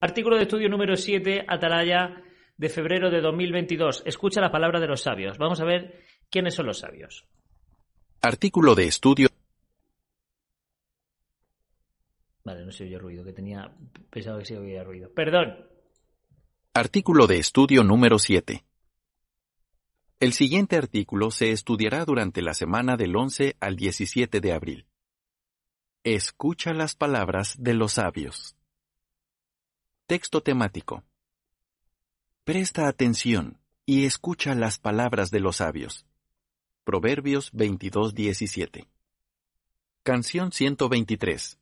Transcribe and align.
Artículo 0.00 0.36
de 0.36 0.42
estudio 0.42 0.68
número 0.68 0.96
7, 0.96 1.44
Atalaya, 1.48 2.22
de 2.56 2.68
febrero 2.68 3.10
de 3.10 3.20
2022. 3.20 4.04
Escucha 4.06 4.40
la 4.40 4.52
palabra 4.52 4.78
de 4.78 4.86
los 4.86 5.02
sabios. 5.02 5.38
Vamos 5.38 5.60
a 5.60 5.64
ver 5.64 6.04
quiénes 6.30 6.54
son 6.54 6.66
los 6.66 6.78
sabios. 6.78 7.26
Artículo 8.22 8.76
de 8.76 8.84
estudio. 8.84 9.28
Vale, 12.44 12.64
no 12.64 12.70
se 12.70 12.84
oye 12.84 12.98
ruido, 12.98 13.24
que 13.24 13.32
tenía. 13.32 13.72
Pensaba 14.10 14.38
que 14.38 14.44
se 14.44 14.56
oía 14.56 14.84
ruido. 14.84 15.12
Perdón. 15.12 15.66
Artículo 16.74 17.26
de 17.26 17.38
estudio 17.38 17.82
número 17.82 18.20
7. 18.20 18.64
El 20.20 20.32
siguiente 20.32 20.76
artículo 20.76 21.32
se 21.32 21.50
estudiará 21.50 22.04
durante 22.04 22.40
la 22.40 22.54
semana 22.54 22.96
del 22.96 23.16
11 23.16 23.56
al 23.60 23.76
17 23.76 24.40
de 24.40 24.52
abril. 24.52 24.86
Escucha 26.04 26.72
las 26.72 26.94
palabras 26.94 27.56
de 27.58 27.74
los 27.74 27.94
sabios. 27.94 28.57
Texto 30.08 30.40
temático. 30.40 31.04
Presta 32.44 32.88
atención 32.88 33.58
y 33.84 34.06
escucha 34.06 34.54
las 34.54 34.78
palabras 34.78 35.30
de 35.30 35.38
los 35.38 35.56
sabios. 35.56 36.06
Proverbios 36.82 37.52
22:17. 37.52 38.88
Canción 40.02 40.50
123. 40.50 41.58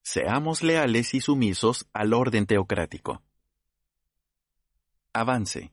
Seamos 0.00 0.62
leales 0.62 1.12
y 1.12 1.20
sumisos 1.20 1.86
al 1.92 2.14
orden 2.14 2.46
teocrático. 2.46 3.22
Avance. 5.12 5.70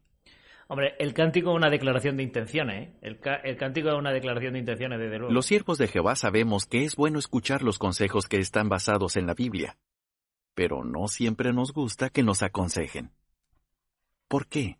Hombre, 0.68 0.96
el 1.00 1.14
cántico 1.14 1.52
es 1.52 1.56
una 1.56 1.70
declaración 1.70 2.18
de 2.18 2.24
intenciones, 2.24 2.90
¿eh? 2.90 2.98
El, 3.02 3.22
el 3.46 3.56
cántico 3.56 3.88
es 3.88 3.96
una 3.96 4.12
declaración 4.12 4.52
de 4.52 4.60
intenciones, 4.60 5.00
desde 5.00 5.18
luego. 5.18 5.34
Los 5.34 5.46
siervos 5.46 5.78
de 5.78 5.88
Jehová 5.88 6.18
sabemos 6.18 6.66
que 6.66 6.84
es 6.84 6.98
bueno 6.98 7.20
escuchar 7.20 7.62
los 7.62 7.80
consejos 7.80 8.28
que 8.28 8.40
están 8.40 8.68
basados 8.68 9.16
en 9.16 9.28
la 9.28 9.34
Biblia, 9.34 9.78
pero 10.54 10.84
no 10.84 11.08
siempre 11.08 11.54
nos 11.54 11.74
gusta 11.74 12.10
que 12.10 12.24
nos 12.24 12.44
aconsejen. 12.44 13.14
¿Por 14.28 14.48
qué? 14.48 14.80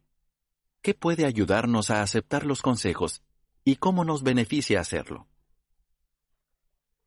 ¿Qué 0.82 0.94
puede 0.94 1.26
ayudarnos 1.26 1.90
a 1.92 2.02
aceptar 2.02 2.46
los 2.46 2.62
consejos 2.62 3.24
y 3.64 3.76
cómo 3.76 4.04
nos 4.04 4.24
beneficia 4.24 4.80
hacerlo? 4.80 5.28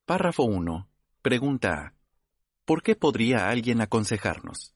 Párrafo 0.04 0.44
1. 0.44 0.88
Pregunta 1.22 1.72
A. 1.72 1.94
¿Por 2.64 2.82
qué 2.82 2.94
podría 2.94 3.48
alguien 3.48 3.80
aconsejarnos? 3.80 4.74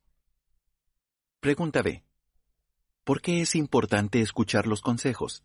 Pregunta 1.41 1.83
B. 1.83 2.05
¿Por 3.05 3.23
qué 3.23 3.41
es 3.41 3.55
importante 3.55 4.21
escuchar 4.21 4.67
los 4.67 4.81
consejos? 4.81 5.45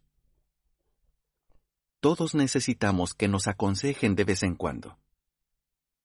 Todos 2.00 2.36
necesitamos 2.36 3.14
que 3.14 3.28
nos 3.28 3.48
aconsejen 3.48 4.16
de 4.16 4.24
vez 4.26 4.44
en 4.44 4.56
cuando. 4.56 4.98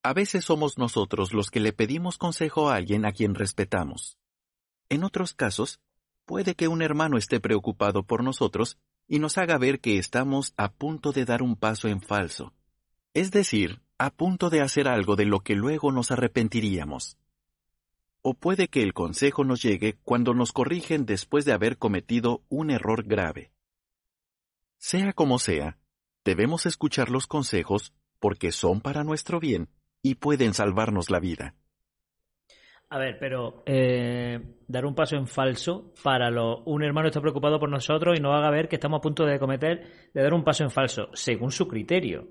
A 0.01 0.13
veces 0.13 0.45
somos 0.45 0.77
nosotros 0.77 1.33
los 1.33 1.51
que 1.51 1.59
le 1.59 1.73
pedimos 1.73 2.17
consejo 2.17 2.69
a 2.69 2.75
alguien 2.75 3.05
a 3.05 3.11
quien 3.11 3.35
respetamos. 3.35 4.17
En 4.87 5.03
otros 5.03 5.33
casos, 5.33 5.81
puede 6.25 6.55
que 6.55 6.69
un 6.69 6.81
hermano 6.81 7.17
esté 7.17 7.41
preocupado 7.41 8.03
por 8.03 8.23
nosotros 8.23 8.77
y 9.07 9.19
nos 9.19 9.37
haga 9.37 9.57
ver 9.57 9.81
que 9.81 9.97
estamos 9.97 10.53
a 10.55 10.71
punto 10.71 11.11
de 11.11 11.25
dar 11.25 11.41
un 11.41 11.57
paso 11.57 11.89
en 11.89 12.01
falso, 12.01 12.53
es 13.13 13.31
decir, 13.31 13.81
a 13.97 14.09
punto 14.09 14.49
de 14.49 14.61
hacer 14.61 14.87
algo 14.87 15.17
de 15.17 15.25
lo 15.25 15.41
que 15.41 15.55
luego 15.55 15.91
nos 15.91 16.11
arrepentiríamos. 16.11 17.17
O 18.21 18.35
puede 18.35 18.69
que 18.69 18.83
el 18.83 18.93
consejo 18.93 19.43
nos 19.43 19.61
llegue 19.61 19.97
cuando 20.05 20.33
nos 20.33 20.53
corrigen 20.53 21.05
después 21.05 21.43
de 21.43 21.51
haber 21.51 21.77
cometido 21.77 22.41
un 22.47 22.71
error 22.71 23.03
grave. 23.03 23.51
Sea 24.77 25.11
como 25.11 25.39
sea, 25.39 25.77
debemos 26.23 26.65
escuchar 26.65 27.09
los 27.09 27.27
consejos 27.27 27.93
porque 28.19 28.53
son 28.53 28.79
para 28.79 29.03
nuestro 29.03 29.41
bien 29.41 29.69
y 30.01 30.15
pueden 30.15 30.53
salvarnos 30.53 31.09
la 31.09 31.19
vida. 31.19 31.55
A 32.91 32.97
ver, 32.97 33.17
pero 33.19 33.61
eh, 33.67 34.39
dar 34.67 34.85
un 34.85 34.95
paso 34.95 35.15
en 35.15 35.27
falso 35.27 35.93
para 36.03 36.31
lo, 36.31 36.63
un 36.63 36.83
hermano 36.83 37.07
está 37.07 37.21
preocupado 37.21 37.59
por 37.59 37.69
nosotros 37.69 38.17
y 38.17 38.21
nos 38.21 38.35
haga 38.35 38.49
ver 38.49 38.67
que 38.67 38.77
estamos 38.77 38.97
a 38.97 39.01
punto 39.01 39.25
de 39.25 39.37
cometer, 39.37 40.09
de 40.11 40.23
dar 40.23 40.33
un 40.33 40.43
paso 40.43 40.63
en 40.63 40.71
falso, 40.71 41.09
según 41.13 41.51
su 41.51 41.67
criterio. 41.67 42.27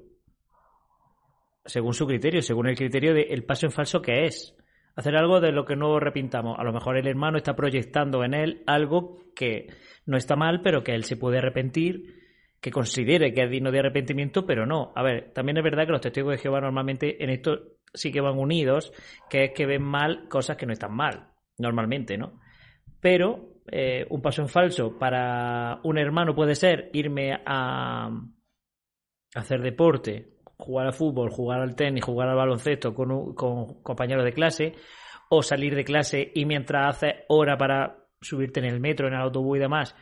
Según 1.64 1.94
su 1.94 2.06
criterio, 2.06 2.42
según 2.42 2.66
el 2.66 2.76
criterio 2.76 3.14
del 3.14 3.44
paso 3.44 3.66
en 3.66 3.72
falso 3.72 4.02
que 4.02 4.24
es. 4.24 4.56
Hacer 4.96 5.14
algo 5.14 5.40
de 5.40 5.52
lo 5.52 5.64
que 5.64 5.76
no 5.76 5.94
arrepintamos. 5.94 6.58
A 6.58 6.64
lo 6.64 6.72
mejor 6.72 6.96
el 6.96 7.06
hermano 7.06 7.36
está 7.36 7.54
proyectando 7.54 8.24
en 8.24 8.34
él 8.34 8.64
algo 8.66 9.18
que 9.36 9.68
no 10.06 10.16
está 10.16 10.34
mal, 10.34 10.60
pero 10.60 10.82
que 10.82 10.94
él 10.94 11.04
se 11.04 11.16
puede 11.16 11.38
arrepentir, 11.38 12.27
que 12.60 12.70
considere 12.70 13.32
que 13.32 13.44
es 13.44 13.50
digno 13.50 13.70
de 13.70 13.78
arrepentimiento, 13.80 14.44
pero 14.46 14.66
no. 14.66 14.92
A 14.96 15.02
ver, 15.02 15.32
también 15.32 15.58
es 15.58 15.64
verdad 15.64 15.86
que 15.86 15.92
los 15.92 16.00
testigos 16.00 16.32
de 16.32 16.38
Jehová 16.38 16.60
normalmente 16.60 17.22
en 17.22 17.30
esto 17.30 17.60
sí 17.94 18.10
que 18.12 18.20
van 18.20 18.38
unidos, 18.38 18.92
que 19.30 19.44
es 19.44 19.50
que 19.52 19.66
ven 19.66 19.82
mal 19.82 20.28
cosas 20.28 20.56
que 20.56 20.66
no 20.66 20.72
están 20.72 20.94
mal, 20.94 21.28
normalmente, 21.58 22.18
¿no? 22.18 22.40
Pero 23.00 23.54
eh, 23.70 24.06
un 24.10 24.20
paso 24.20 24.42
en 24.42 24.48
falso 24.48 24.98
para 24.98 25.80
un 25.84 25.98
hermano 25.98 26.34
puede 26.34 26.54
ser 26.54 26.90
irme 26.92 27.38
a 27.46 28.10
hacer 29.34 29.60
deporte, 29.62 30.34
jugar 30.56 30.86
al 30.86 30.92
fútbol, 30.92 31.30
jugar 31.30 31.60
al 31.60 31.76
tenis, 31.76 32.04
jugar 32.04 32.28
al 32.28 32.36
baloncesto 32.36 32.94
con, 32.94 33.10
un- 33.10 33.34
con 33.34 33.82
compañeros 33.82 34.24
de 34.24 34.32
clase, 34.32 34.74
o 35.30 35.42
salir 35.42 35.74
de 35.74 35.84
clase 35.84 36.32
y 36.34 36.44
mientras 36.46 36.96
haces 36.96 37.14
hora 37.28 37.56
para 37.58 37.98
subirte 38.20 38.60
en 38.60 38.66
el 38.66 38.80
metro, 38.80 39.06
en 39.06 39.14
el 39.14 39.20
autobús 39.20 39.58
y 39.58 39.60
demás, 39.60 39.94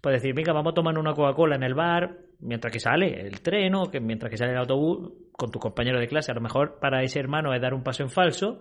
puedes 0.00 0.22
decir, 0.22 0.34
venga, 0.34 0.52
vamos 0.52 0.72
a 0.72 0.74
tomar 0.74 0.98
una 0.98 1.14
Coca-Cola 1.14 1.56
en 1.56 1.62
el 1.62 1.74
bar, 1.74 2.18
mientras 2.40 2.72
que 2.72 2.80
sale 2.80 3.20
el 3.20 3.40
tren 3.40 3.74
o 3.74 3.90
que 3.90 4.00
mientras 4.00 4.30
que 4.30 4.36
sale 4.36 4.52
el 4.52 4.58
autobús 4.58 5.12
con 5.32 5.50
tu 5.50 5.58
compañero 5.58 5.98
de 5.98 6.08
clase. 6.08 6.32
A 6.32 6.34
lo 6.34 6.40
mejor 6.40 6.78
para 6.80 7.02
ese 7.02 7.20
hermano 7.20 7.54
es 7.54 7.60
dar 7.60 7.74
un 7.74 7.82
paso 7.82 8.02
en 8.02 8.10
falso, 8.10 8.60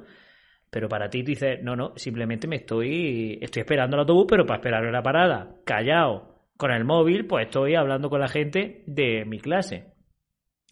pero 0.70 0.88
para 0.88 1.10
ti 1.10 1.24
dices, 1.24 1.60
no, 1.64 1.76
no, 1.76 1.94
simplemente 1.96 2.48
me 2.48 2.58
estoy, 2.58 3.40
estoy 3.42 3.62
esperando 3.62 3.96
el 3.96 4.02
autobús, 4.02 4.26
pero 4.30 4.46
para 4.46 4.60
esperar 4.60 4.84
la 4.84 5.02
parada, 5.02 5.56
callado, 5.66 6.40
con 6.58 6.72
el 6.72 6.84
móvil, 6.84 7.26
pues 7.26 7.46
estoy 7.46 7.76
hablando 7.76 8.10
con 8.10 8.20
la 8.20 8.28
gente 8.28 8.84
de 8.86 9.24
mi 9.26 9.40
clase. 9.40 9.94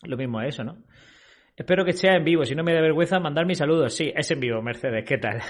Lo 0.03 0.17
mismo 0.17 0.41
es 0.41 0.49
eso, 0.49 0.65
¿no? 0.65 0.83
Espero 1.55 1.85
que 1.85 1.93
sea 1.93 2.15
en 2.15 2.23
vivo, 2.23 2.45
si 2.45 2.55
no 2.55 2.63
me 2.63 2.73
da 2.73 2.81
vergüenza 2.81 3.19
mandar 3.19 3.45
mis 3.45 3.57
saludos. 3.57 3.95
Sí, 3.95 4.11
es 4.15 4.29
en 4.29 4.39
vivo, 4.39 4.61
Mercedes, 4.61 5.05
¿qué 5.07 5.17
tal? 5.17 5.41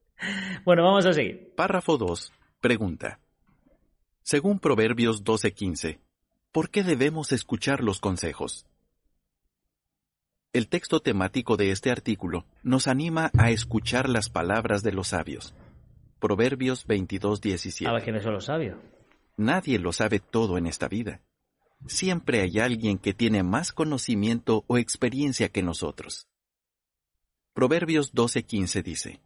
bueno, 0.64 0.82
vamos 0.82 1.06
a 1.06 1.12
seguir. 1.12 1.54
Párrafo 1.56 1.96
2. 1.96 2.32
Pregunta. 2.60 3.20
Según 4.28 4.58
Proverbios 4.58 5.22
12:15, 5.22 6.00
¿por 6.50 6.68
qué 6.70 6.82
debemos 6.82 7.30
escuchar 7.30 7.84
los 7.84 8.00
consejos? 8.00 8.66
El 10.52 10.66
texto 10.66 10.98
temático 10.98 11.56
de 11.56 11.70
este 11.70 11.92
artículo 11.92 12.44
nos 12.64 12.88
anima 12.88 13.30
a 13.38 13.50
escuchar 13.50 14.08
las 14.08 14.28
palabras 14.28 14.82
de 14.82 14.90
los 14.90 15.06
sabios. 15.06 15.54
Proverbios 16.18 16.82
A 16.82 16.88
ver 16.88 16.98
22:17. 17.06 18.02
quiénes 18.02 18.24
son 18.24 18.32
los 18.32 18.46
sabios. 18.46 18.76
Nadie 19.36 19.78
lo 19.78 19.92
sabe 19.92 20.18
todo 20.18 20.58
en 20.58 20.66
esta 20.66 20.88
vida. 20.88 21.20
Siempre 21.86 22.40
hay 22.40 22.58
alguien 22.58 22.98
que 22.98 23.14
tiene 23.14 23.44
más 23.44 23.72
conocimiento 23.72 24.64
o 24.66 24.76
experiencia 24.76 25.50
que 25.50 25.62
nosotros. 25.62 26.26
Proverbios 27.52 28.12
12:15 28.12 28.82
dice, 28.82 29.20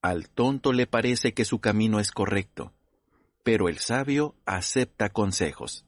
Al 0.00 0.30
tonto 0.30 0.72
le 0.72 0.86
parece 0.86 1.34
que 1.34 1.44
su 1.44 1.58
camino 1.60 2.00
es 2.00 2.10
correcto, 2.10 2.72
pero 3.42 3.68
el 3.68 3.78
sabio 3.78 4.34
acepta 4.46 5.10
consejos. 5.10 5.84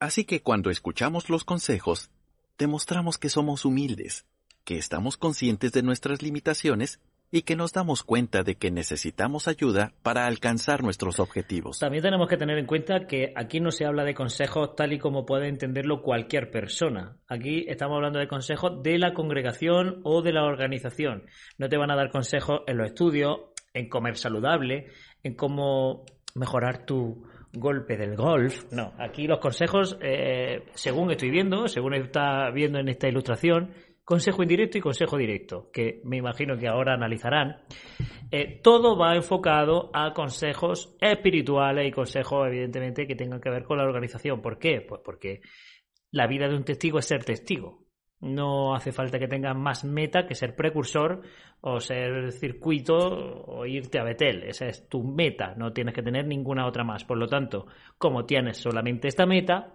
Así 0.00 0.24
que 0.24 0.42
cuando 0.42 0.70
escuchamos 0.70 1.28
los 1.28 1.44
consejos, 1.44 2.10
demostramos 2.58 3.18
que 3.18 3.28
somos 3.28 3.64
humildes, 3.64 4.26
que 4.64 4.78
estamos 4.78 5.16
conscientes 5.16 5.72
de 5.72 5.82
nuestras 5.82 6.22
limitaciones 6.22 7.00
y 7.30 7.42
que 7.42 7.56
nos 7.56 7.72
damos 7.72 8.04
cuenta 8.04 8.42
de 8.42 8.54
que 8.56 8.70
necesitamos 8.70 9.48
ayuda 9.48 9.92
para 10.02 10.26
alcanzar 10.26 10.82
nuestros 10.82 11.20
objetivos. 11.20 11.78
También 11.78 12.02
tenemos 12.02 12.28
que 12.28 12.36
tener 12.36 12.58
en 12.58 12.66
cuenta 12.66 13.06
que 13.06 13.32
aquí 13.36 13.60
no 13.60 13.70
se 13.70 13.84
habla 13.84 14.04
de 14.04 14.14
consejos 14.14 14.74
tal 14.76 14.92
y 14.92 14.98
como 14.98 15.26
puede 15.26 15.48
entenderlo 15.48 16.02
cualquier 16.02 16.50
persona. 16.50 17.16
Aquí 17.28 17.66
estamos 17.68 17.96
hablando 17.96 18.18
de 18.18 18.28
consejos 18.28 18.82
de 18.82 18.98
la 18.98 19.12
congregación 19.12 20.00
o 20.04 20.22
de 20.22 20.32
la 20.32 20.44
organización. 20.44 21.24
No 21.58 21.68
te 21.68 21.76
van 21.76 21.90
a 21.90 21.96
dar 21.96 22.10
consejos 22.10 22.62
en 22.66 22.78
los 22.78 22.88
estudios, 22.88 23.38
en 23.74 23.88
comer 23.88 24.16
saludable, 24.16 24.86
en 25.28 25.34
cómo 25.34 26.04
mejorar 26.34 26.84
tu 26.84 27.24
golpe 27.52 27.96
del 27.96 28.16
golf. 28.16 28.70
No, 28.72 28.92
aquí 28.98 29.26
los 29.26 29.38
consejos, 29.38 29.98
eh, 30.02 30.64
según 30.74 31.10
estoy 31.10 31.30
viendo, 31.30 31.68
según 31.68 31.94
está 31.94 32.50
viendo 32.50 32.78
en 32.78 32.88
esta 32.88 33.08
ilustración, 33.08 33.72
consejo 34.04 34.42
indirecto 34.42 34.78
y 34.78 34.80
consejo 34.80 35.16
directo, 35.16 35.70
que 35.72 36.00
me 36.04 36.16
imagino 36.16 36.56
que 36.56 36.68
ahora 36.68 36.94
analizarán. 36.94 37.58
Eh, 38.30 38.60
todo 38.62 38.96
va 38.96 39.14
enfocado 39.16 39.90
a 39.94 40.12
consejos 40.12 40.96
espirituales 41.00 41.88
y 41.88 41.92
consejos, 41.92 42.46
evidentemente, 42.46 43.06
que 43.06 43.14
tengan 43.14 43.40
que 43.40 43.50
ver 43.50 43.64
con 43.64 43.78
la 43.78 43.84
organización. 43.84 44.40
¿Por 44.40 44.58
qué? 44.58 44.80
Pues 44.80 45.00
porque 45.04 45.40
la 46.10 46.26
vida 46.26 46.48
de 46.48 46.56
un 46.56 46.64
testigo 46.64 46.98
es 46.98 47.06
ser 47.06 47.24
testigo. 47.24 47.87
No 48.20 48.74
hace 48.74 48.90
falta 48.90 49.18
que 49.18 49.28
tengas 49.28 49.56
más 49.56 49.84
meta 49.84 50.26
que 50.26 50.34
ser 50.34 50.56
precursor 50.56 51.22
o 51.60 51.80
ser 51.80 52.32
circuito 52.32 52.96
o 52.96 53.64
irte 53.64 54.00
a 54.00 54.04
Betel. 54.04 54.42
Esa 54.42 54.66
es 54.66 54.88
tu 54.88 55.04
meta. 55.04 55.54
No 55.56 55.72
tienes 55.72 55.94
que 55.94 56.02
tener 56.02 56.26
ninguna 56.26 56.66
otra 56.66 56.82
más. 56.82 57.04
Por 57.04 57.18
lo 57.18 57.28
tanto, 57.28 57.66
como 57.96 58.24
tienes 58.24 58.56
solamente 58.58 59.08
esta 59.08 59.24
meta, 59.24 59.72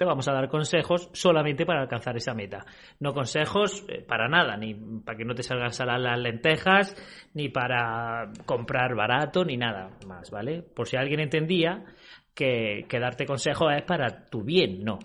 te 0.00 0.06
vamos 0.06 0.26
a 0.28 0.32
dar 0.32 0.48
consejos 0.48 1.10
solamente 1.12 1.66
para 1.66 1.82
alcanzar 1.82 2.16
esa 2.16 2.32
meta. 2.32 2.64
No 3.00 3.12
consejos 3.12 3.84
eh, 3.86 4.00
para 4.00 4.28
nada, 4.28 4.56
ni 4.56 4.74
para 4.74 5.18
que 5.18 5.26
no 5.26 5.34
te 5.34 5.42
salgan 5.42 5.74
salas 5.74 6.00
las 6.00 6.18
lentejas, 6.18 6.96
ni 7.34 7.50
para 7.50 8.32
comprar 8.46 8.94
barato, 8.94 9.44
ni 9.44 9.58
nada 9.58 9.90
más, 10.06 10.30
¿vale? 10.30 10.62
Por 10.62 10.88
si 10.88 10.96
alguien 10.96 11.20
entendía 11.20 11.84
que, 12.34 12.86
darte 12.90 13.26
consejos 13.26 13.72
es 13.76 13.82
para 13.82 14.26
tu 14.26 14.42
bien, 14.42 14.82
no. 14.84 14.98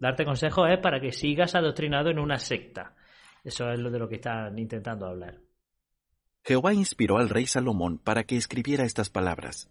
Darte 0.00 0.24
consejos 0.24 0.68
es 0.70 0.78
para 0.78 1.00
que 1.00 1.12
sigas 1.12 1.54
adoctrinado 1.54 2.10
en 2.10 2.18
una 2.18 2.38
secta. 2.38 2.94
Eso 3.44 3.70
es 3.70 3.78
lo 3.78 3.90
de 3.90 3.98
lo 3.98 4.08
que 4.08 4.16
están 4.16 4.58
intentando 4.58 5.06
hablar. 5.06 5.38
Jehová 6.44 6.72
inspiró 6.72 7.18
al 7.18 7.28
rey 7.28 7.46
Salomón 7.46 7.98
para 7.98 8.24
que 8.24 8.36
escribiera 8.36 8.84
estas 8.84 9.10
palabras 9.10 9.70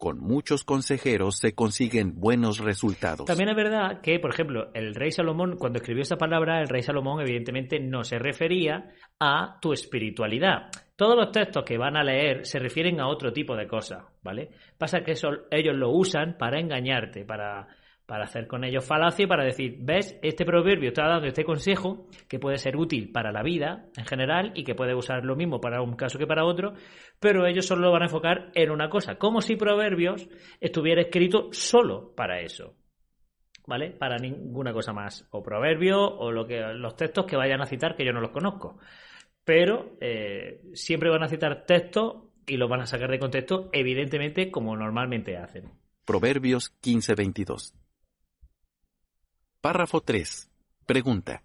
con 0.00 0.18
muchos 0.18 0.64
consejeros 0.64 1.36
se 1.36 1.54
consiguen 1.54 2.18
buenos 2.18 2.58
resultados. 2.58 3.26
También 3.26 3.50
es 3.50 3.54
verdad 3.54 4.00
que, 4.00 4.18
por 4.18 4.32
ejemplo, 4.32 4.70
el 4.72 4.94
rey 4.94 5.10
Salomón, 5.10 5.58
cuando 5.58 5.78
escribió 5.78 6.00
esa 6.00 6.16
palabra, 6.16 6.62
el 6.62 6.68
rey 6.68 6.82
Salomón 6.82 7.20
evidentemente 7.20 7.78
no 7.78 8.02
se 8.02 8.18
refería 8.18 8.92
a 9.20 9.58
tu 9.60 9.74
espiritualidad. 9.74 10.70
Todos 10.96 11.16
los 11.16 11.30
textos 11.30 11.64
que 11.64 11.76
van 11.76 11.98
a 11.98 12.02
leer 12.02 12.46
se 12.46 12.58
refieren 12.58 12.98
a 12.98 13.08
otro 13.08 13.30
tipo 13.30 13.54
de 13.54 13.66
cosas, 13.66 14.02
¿vale? 14.22 14.48
Pasa 14.78 15.02
que 15.02 15.12
eso, 15.12 15.28
ellos 15.50 15.76
lo 15.76 15.90
usan 15.90 16.38
para 16.38 16.58
engañarte, 16.58 17.26
para 17.26 17.68
para 18.10 18.24
hacer 18.24 18.48
con 18.48 18.64
ellos 18.64 18.84
falacia 18.84 19.22
y 19.22 19.28
para 19.28 19.44
decir, 19.44 19.76
ves, 19.78 20.18
este 20.20 20.44
proverbio 20.44 20.88
está 20.88 21.06
dando 21.06 21.28
este 21.28 21.44
consejo 21.44 22.08
que 22.28 22.40
puede 22.40 22.58
ser 22.58 22.76
útil 22.76 23.12
para 23.12 23.30
la 23.30 23.44
vida 23.44 23.86
en 23.96 24.04
general 24.04 24.50
y 24.56 24.64
que 24.64 24.74
puede 24.74 24.96
usar 24.96 25.24
lo 25.24 25.36
mismo 25.36 25.60
para 25.60 25.80
un 25.80 25.94
caso 25.94 26.18
que 26.18 26.26
para 26.26 26.44
otro, 26.44 26.74
pero 27.20 27.46
ellos 27.46 27.66
solo 27.66 27.82
lo 27.82 27.92
van 27.92 28.02
a 28.02 28.06
enfocar 28.06 28.50
en 28.56 28.72
una 28.72 28.90
cosa, 28.90 29.14
como 29.14 29.40
si 29.40 29.54
proverbios 29.54 30.28
estuviera 30.58 31.02
escrito 31.02 31.50
solo 31.52 32.12
para 32.16 32.40
eso. 32.40 32.74
¿Vale? 33.64 33.92
Para 33.92 34.16
ninguna 34.16 34.72
cosa 34.72 34.92
más. 34.92 35.28
O 35.30 35.40
proverbio 35.40 36.00
o 36.00 36.32
los 36.32 36.96
textos 36.96 37.26
que 37.26 37.36
vayan 37.36 37.60
a 37.60 37.66
citar, 37.66 37.94
que 37.94 38.04
yo 38.04 38.12
no 38.12 38.20
los 38.20 38.32
conozco. 38.32 38.80
Pero 39.44 39.96
eh, 40.00 40.62
siempre 40.72 41.10
van 41.10 41.22
a 41.22 41.28
citar 41.28 41.64
textos 41.64 42.24
y 42.44 42.56
los 42.56 42.68
van 42.68 42.80
a 42.80 42.86
sacar 42.86 43.08
de 43.08 43.20
contexto, 43.20 43.68
evidentemente, 43.72 44.50
como 44.50 44.74
normalmente 44.74 45.36
hacen. 45.36 45.70
Proverbios 46.04 46.74
15:22 46.82 47.79
Párrafo 49.60 50.00
3. 50.00 50.48
Pregunta. 50.86 51.42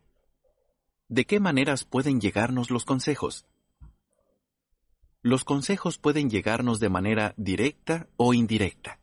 ¿De 1.09 1.25
qué 1.25 1.41
maneras 1.41 1.83
pueden 1.83 2.21
llegarnos 2.21 2.71
los 2.71 2.85
consejos? 2.85 3.45
Los 5.21 5.43
consejos 5.43 5.97
pueden 5.97 6.29
llegarnos 6.29 6.79
de 6.79 6.87
manera 6.87 7.33
directa 7.35 8.07
o 8.15 8.33
indirecta. 8.33 9.01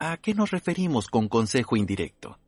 ¿A 0.00 0.16
qué 0.16 0.34
nos 0.34 0.50
referimos 0.50 1.06
con 1.06 1.28
consejo 1.28 1.76
indirecto? 1.76 2.40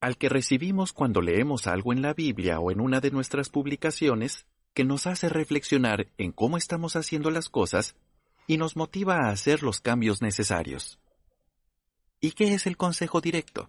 Al 0.00 0.16
que 0.16 0.30
recibimos 0.30 0.94
cuando 0.94 1.20
leemos 1.20 1.66
algo 1.66 1.92
en 1.92 2.00
la 2.00 2.14
Biblia 2.14 2.60
o 2.60 2.70
en 2.70 2.80
una 2.80 3.00
de 3.00 3.10
nuestras 3.10 3.50
publicaciones 3.50 4.46
que 4.72 4.84
nos 4.84 5.06
hace 5.06 5.28
reflexionar 5.28 6.06
en 6.16 6.32
cómo 6.32 6.56
estamos 6.56 6.96
haciendo 6.96 7.30
las 7.30 7.50
cosas 7.50 7.94
y 8.46 8.56
nos 8.56 8.74
motiva 8.74 9.16
a 9.16 9.28
hacer 9.28 9.62
los 9.62 9.82
cambios 9.82 10.22
necesarios. 10.22 10.98
¿Y 12.22 12.30
qué 12.30 12.54
es 12.54 12.66
el 12.66 12.78
consejo 12.78 13.20
directo? 13.20 13.68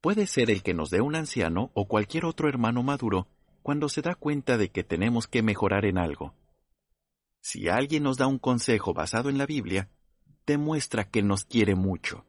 Puede 0.00 0.26
ser 0.26 0.50
el 0.50 0.62
que 0.62 0.74
nos 0.74 0.90
dé 0.90 1.00
un 1.00 1.14
anciano 1.14 1.70
o 1.74 1.86
cualquier 1.86 2.24
otro 2.24 2.48
hermano 2.48 2.82
maduro 2.82 3.26
cuando 3.62 3.88
se 3.88 4.02
da 4.02 4.14
cuenta 4.14 4.56
de 4.56 4.70
que 4.70 4.84
tenemos 4.84 5.26
que 5.26 5.42
mejorar 5.42 5.84
en 5.84 5.98
algo. 5.98 6.34
Si 7.40 7.68
alguien 7.68 8.02
nos 8.02 8.16
da 8.16 8.26
un 8.26 8.38
consejo 8.38 8.94
basado 8.94 9.28
en 9.28 9.38
la 9.38 9.46
Biblia, 9.46 9.88
demuestra 10.46 11.04
que 11.04 11.22
nos 11.22 11.44
quiere 11.44 11.74
mucho. 11.74 12.24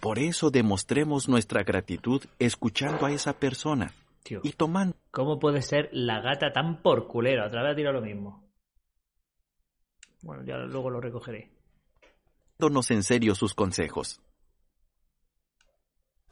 Por 0.00 0.18
eso 0.18 0.50
demostremos 0.50 1.28
nuestra 1.28 1.62
gratitud 1.62 2.22
escuchando 2.38 3.06
a 3.06 3.12
esa 3.12 3.34
persona 3.34 3.92
y 4.42 4.52
tomando. 4.52 4.96
¿Cómo 5.10 5.38
puede 5.38 5.62
ser 5.62 5.88
la 5.92 6.20
gata 6.20 6.52
tan 6.52 6.82
porculera? 6.82 7.46
Otra 7.46 7.62
vez 7.62 7.76
tira 7.76 7.92
lo 7.92 8.00
mismo. 8.00 8.48
Bueno, 10.22 10.44
ya 10.44 10.56
luego 10.56 10.90
lo 10.90 11.00
recogeré. 11.00 11.50
Dándonos 12.58 12.90
en 12.90 13.02
serio 13.02 13.34
sus 13.34 13.54
consejos. 13.54 14.20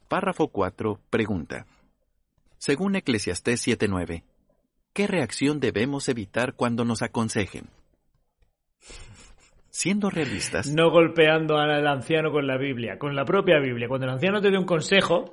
Párrafo 0.09 0.49
4. 0.49 1.01
Pregunta. 1.11 1.67
Según 2.57 2.97
Eclesiastés 2.97 3.67
7.9, 3.69 4.25
¿qué 4.95 5.07
reacción 5.07 5.61
debemos 5.61 6.09
evitar 6.09 6.55
cuando 6.55 6.87
nos 6.87 7.03
aconsejen? 7.03 7.67
Siendo 9.69 10.09
realistas. 10.09 10.75
No 10.75 10.91
golpeando 10.91 11.59
al 11.59 11.87
anciano 11.87 12.33
con 12.33 12.47
la 12.47 12.57
Biblia, 12.57 12.99
con 12.99 13.15
la 13.15 13.27
propia 13.27 13.61
Biblia. 13.61 13.87
Cuando 13.87 14.07
el 14.07 14.13
anciano 14.15 14.41
te 14.41 14.51
dé 14.51 14.57
un 14.57 14.65
consejo, 14.65 15.27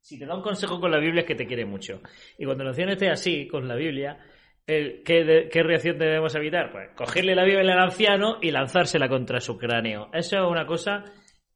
si 0.00 0.18
te 0.18 0.26
da 0.26 0.36
un 0.36 0.42
consejo 0.42 0.78
con 0.78 0.90
la 0.90 0.98
Biblia 0.98 1.22
es 1.22 1.26
que 1.26 1.34
te 1.34 1.46
quiere 1.46 1.64
mucho. 1.64 2.02
Y 2.36 2.44
cuando 2.44 2.62
el 2.62 2.68
anciano 2.68 2.92
esté 2.92 3.08
así, 3.08 3.48
con 3.48 3.66
la 3.66 3.74
Biblia, 3.74 4.18
¿qué, 4.66 5.02
¿qué, 5.50 5.62
reacción 5.62 5.98
debemos 5.98 6.34
evitar? 6.34 6.70
Pues 6.70 6.90
cogerle 6.94 7.34
la 7.34 7.44
Biblia 7.44 7.72
al 7.72 7.88
anciano 7.88 8.36
y 8.42 8.50
lanzársela 8.50 9.08
contra 9.08 9.40
su 9.40 9.56
cráneo. 9.56 10.10
Eso 10.12 10.36
es 10.36 10.42
una 10.42 10.66
cosa 10.66 11.04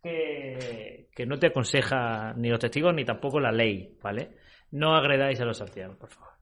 que, 0.07 1.27
no 1.27 1.39
te 1.39 1.49
aconseja 1.49 2.35
ni 2.35 2.49
los 2.49 2.61
testigos 2.61 2.95
ni 2.95 3.05
tampoco 3.05 3.41
la 3.41 3.53
ley, 3.53 3.97
¿vale? 4.03 4.37
No 4.71 4.95
agredáis 4.95 5.41
a 5.41 5.45
los 5.45 5.61
ancianos, 5.61 5.97
por 5.97 6.11
favor. 6.11 6.33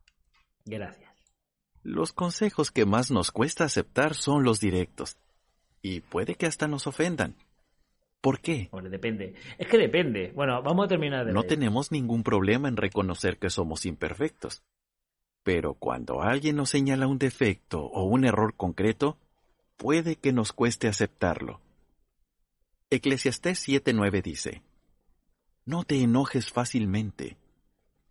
Gracias. 0.64 1.12
Los 1.82 2.12
consejos 2.12 2.70
que 2.70 2.86
más 2.86 3.10
nos 3.10 3.30
cuesta 3.30 3.64
aceptar 3.64 4.14
son 4.14 4.44
los 4.44 4.60
directos. 4.60 5.18
Y 5.82 6.00
puede 6.00 6.34
que 6.34 6.46
hasta 6.46 6.66
nos 6.66 6.86
ofendan. 6.86 7.36
¿Por 8.22 8.40
qué? 8.40 8.68
Bueno, 8.72 8.88
depende. 8.88 9.34
Es 9.58 9.68
que 9.68 9.76
depende. 9.76 10.32
Bueno, 10.34 10.62
vamos 10.62 10.86
a 10.86 10.88
terminar 10.88 11.26
de 11.26 11.32
No 11.32 11.42
tenemos 11.42 11.92
ningún 11.92 12.22
problema 12.22 12.68
en 12.68 12.78
reconocer 12.78 13.36
que 13.38 13.50
somos 13.50 13.84
imperfectos. 13.84 14.62
Pero 15.42 15.74
cuando 15.74 16.22
alguien 16.22 16.56
nos 16.56 16.70
señala 16.70 17.06
un 17.06 17.18
defecto 17.18 17.82
o 17.82 18.04
un 18.04 18.24
error 18.24 18.54
concreto, 18.56 19.18
puede 19.76 20.16
que 20.16 20.32
nos 20.32 20.54
cueste 20.54 20.88
aceptarlo. 20.88 21.60
Eclesiastés 22.94 23.68
7:9 23.68 24.22
dice, 24.22 24.62
No 25.66 25.84
te 25.84 26.00
enojes 26.02 26.50
fácilmente, 26.50 27.36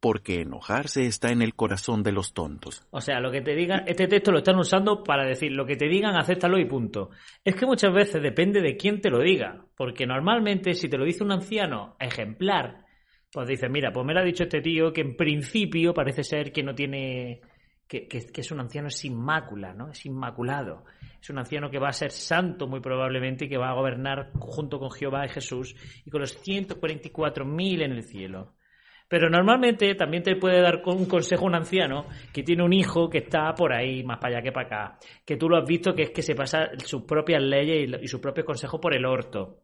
porque 0.03 0.41
enojarse 0.41 1.06
está 1.06 1.31
en 1.31 1.41
el 1.41 1.56
corazón 1.56 2.03
de 2.03 2.12
los 2.12 2.33
tontos. 2.33 2.85
O 2.91 3.00
sea, 3.00 3.21
lo 3.21 3.31
que 3.31 3.41
te 3.41 3.56
digan, 3.56 3.83
este 3.88 4.07
texto 4.07 4.33
lo 4.33 4.39
están 4.39 4.57
usando 4.57 5.01
para 5.01 5.25
decir, 5.25 5.53
lo 5.53 5.65
que 5.65 5.77
te 5.77 5.88
digan, 5.88 6.18
acéptalo 6.18 6.59
y 6.59 6.65
punto. 6.65 7.09
Es 7.44 7.56
que 7.56 7.65
muchas 7.65 7.94
veces 7.94 8.21
depende 8.21 8.62
de 8.62 8.75
quién 8.75 9.00
te 9.00 9.09
lo 9.09 9.21
diga, 9.21 9.65
porque 9.77 10.06
normalmente 10.06 10.74
si 10.74 10.89
te 10.89 10.97
lo 10.97 11.06
dice 11.06 11.24
un 11.24 11.31
anciano 11.31 11.95
ejemplar, 12.01 12.83
pues 13.31 13.47
dices, 13.47 13.69
mira, 13.71 13.94
pues 13.94 14.06
me 14.06 14.13
lo 14.13 14.19
ha 14.19 14.24
dicho 14.24 14.44
este 14.44 14.62
tío 14.62 14.91
que 14.91 15.01
en 15.01 15.15
principio 15.15 15.94
parece 15.94 16.24
ser 16.24 16.51
que 16.51 16.63
no 16.63 16.75
tiene, 16.75 17.39
que, 17.88 18.07
es 18.12 18.51
un 18.51 18.59
anciano 18.59 18.89
sin 18.89 19.15
mácula, 19.15 19.74
¿no? 19.74 19.89
Es 19.89 20.05
inmaculado. 20.05 20.84
Es 21.22 21.29
un 21.29 21.38
anciano 21.38 21.69
que 21.69 21.79
va 21.79 21.89
a 21.89 21.93
ser 21.93 22.12
santo 22.12 22.67
muy 22.67 22.79
probablemente 22.79 23.46
y 23.46 23.50
que 23.50 23.57
va 23.57 23.69
a 23.69 23.75
gobernar 23.75 24.31
junto 24.39 24.79
con 24.79 24.91
Jehová 24.91 25.25
y 25.25 25.29
Jesús 25.29 25.75
y 26.05 26.10
con 26.10 26.22
los 26.22 26.41
144.000 26.43 27.84
en 27.84 27.91
el 27.91 28.03
cielo. 28.03 28.55
Pero 29.07 29.29
normalmente 29.29 29.93
también 29.93 30.24
te 30.24 30.36
puede 30.36 30.60
dar 30.60 30.81
un 30.86 31.05
consejo 31.05 31.46
un 31.46 31.53
anciano 31.53 32.07
que 32.34 32.41
tiene 32.41 32.63
un 32.63 32.74
hijo 32.74 33.12
que 33.12 33.19
está 33.19 33.53
por 33.53 33.72
ahí, 33.72 34.03
más 34.03 34.17
para 34.17 34.38
allá 34.38 34.43
que 34.43 34.51
para 34.51 34.65
acá. 34.65 35.00
Que 35.24 35.38
tú 35.38 35.50
lo 35.50 35.57
has 35.57 35.67
visto 35.67 35.93
que 35.93 36.01
es 36.01 36.10
que 36.10 36.24
se 36.24 36.34
pasa 36.34 36.72
sus 36.84 37.03
propias 37.03 37.43
leyes 37.43 38.01
y, 38.01 38.07
sus 38.07 38.19
propios 38.19 38.46
consejos 38.46 38.79
por 38.79 38.96
el 38.96 39.05
orto. 39.05 39.60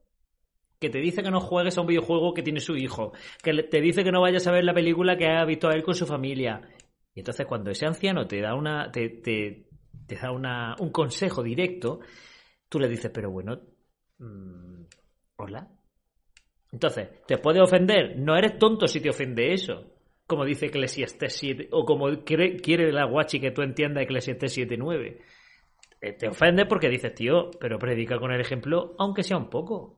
Que 0.80 0.92
te 0.92 1.00
dice 1.00 1.24
que 1.24 1.32
no 1.32 1.42
juegues 1.42 1.78
a 1.78 1.82
un 1.82 1.88
videojuego 1.88 2.34
que 2.34 2.44
tiene 2.44 2.60
su 2.60 2.76
hijo. 2.76 3.12
Que 3.42 3.64
te 3.64 3.82
dice 3.82 4.04
que 4.04 4.12
no 4.12 4.22
vayas 4.22 4.46
a 4.46 4.52
ver 4.52 4.64
la 4.64 4.74
película 4.76 5.18
que 5.18 5.28
ha 5.28 5.44
visto 5.46 5.68
a 5.68 5.74
él 5.74 5.82
con 5.82 5.96
su 5.96 6.06
familia. 6.06 6.62
Entonces 7.20 7.46
cuando 7.46 7.72
ese 7.72 7.86
anciano 7.86 8.28
te 8.28 8.42
da 8.42 8.56
una. 8.56 8.92
te, 8.92 9.10
te 10.10 10.16
da 10.16 10.32
una, 10.32 10.76
un 10.80 10.92
consejo 10.92 11.44
directo, 11.44 12.00
tú 12.68 12.80
le 12.80 12.90
dices, 12.90 13.12
pero 13.14 13.32
bueno, 13.32 13.62
mm, 14.18 14.84
hola. 15.38 15.68
Entonces, 16.72 17.26
¿te 17.26 17.38
puede 17.38 17.62
ofender? 17.62 18.18
No 18.18 18.36
eres 18.36 18.58
tonto 18.58 18.88
si 18.88 19.00
te 19.00 19.10
ofende 19.10 19.54
eso. 19.54 19.94
Como 20.28 20.46
dice 20.46 20.68
Eclesiastes 20.68 21.34
7, 21.34 21.70
o 21.72 21.86
como 21.86 22.24
quiere 22.24 22.92
la 22.92 23.06
guachi 23.06 23.40
que 23.40 23.52
tú 23.52 23.64
entiendas 23.64 24.04
Eclesiastes 24.04 24.56
7.9. 24.58 25.20
Eh, 26.02 26.14
te 26.14 26.28
ofende 26.28 26.66
porque 26.66 26.88
dices, 26.88 27.14
tío, 27.16 27.50
pero 27.60 27.80
predica 27.80 28.20
con 28.20 28.32
el 28.32 28.40
ejemplo, 28.40 28.96
aunque 29.00 29.24
sea 29.24 29.38
un 29.38 29.50
poco. 29.50 29.98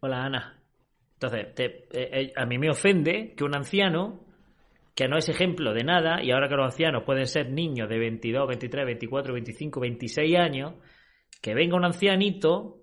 Hola, 0.00 0.24
Ana. 0.24 0.62
Entonces, 1.14 1.46
eh, 1.56 1.88
eh, 1.92 2.32
a 2.36 2.44
mí 2.44 2.58
me 2.58 2.70
ofende 2.70 3.34
que 3.34 3.42
un 3.42 3.56
anciano 3.56 4.27
que 4.98 5.06
no 5.06 5.16
es 5.16 5.28
ejemplo 5.28 5.72
de 5.74 5.84
nada, 5.84 6.24
y 6.24 6.32
ahora 6.32 6.48
que 6.48 6.56
los 6.56 6.64
ancianos 6.64 7.04
pueden 7.04 7.28
ser 7.28 7.52
niños 7.52 7.88
de 7.88 8.00
22, 8.00 8.48
23, 8.48 8.84
24, 8.84 9.32
25, 9.32 9.78
26 9.78 10.36
años, 10.36 10.74
que 11.40 11.54
venga 11.54 11.76
un 11.76 11.84
ancianito, 11.84 12.80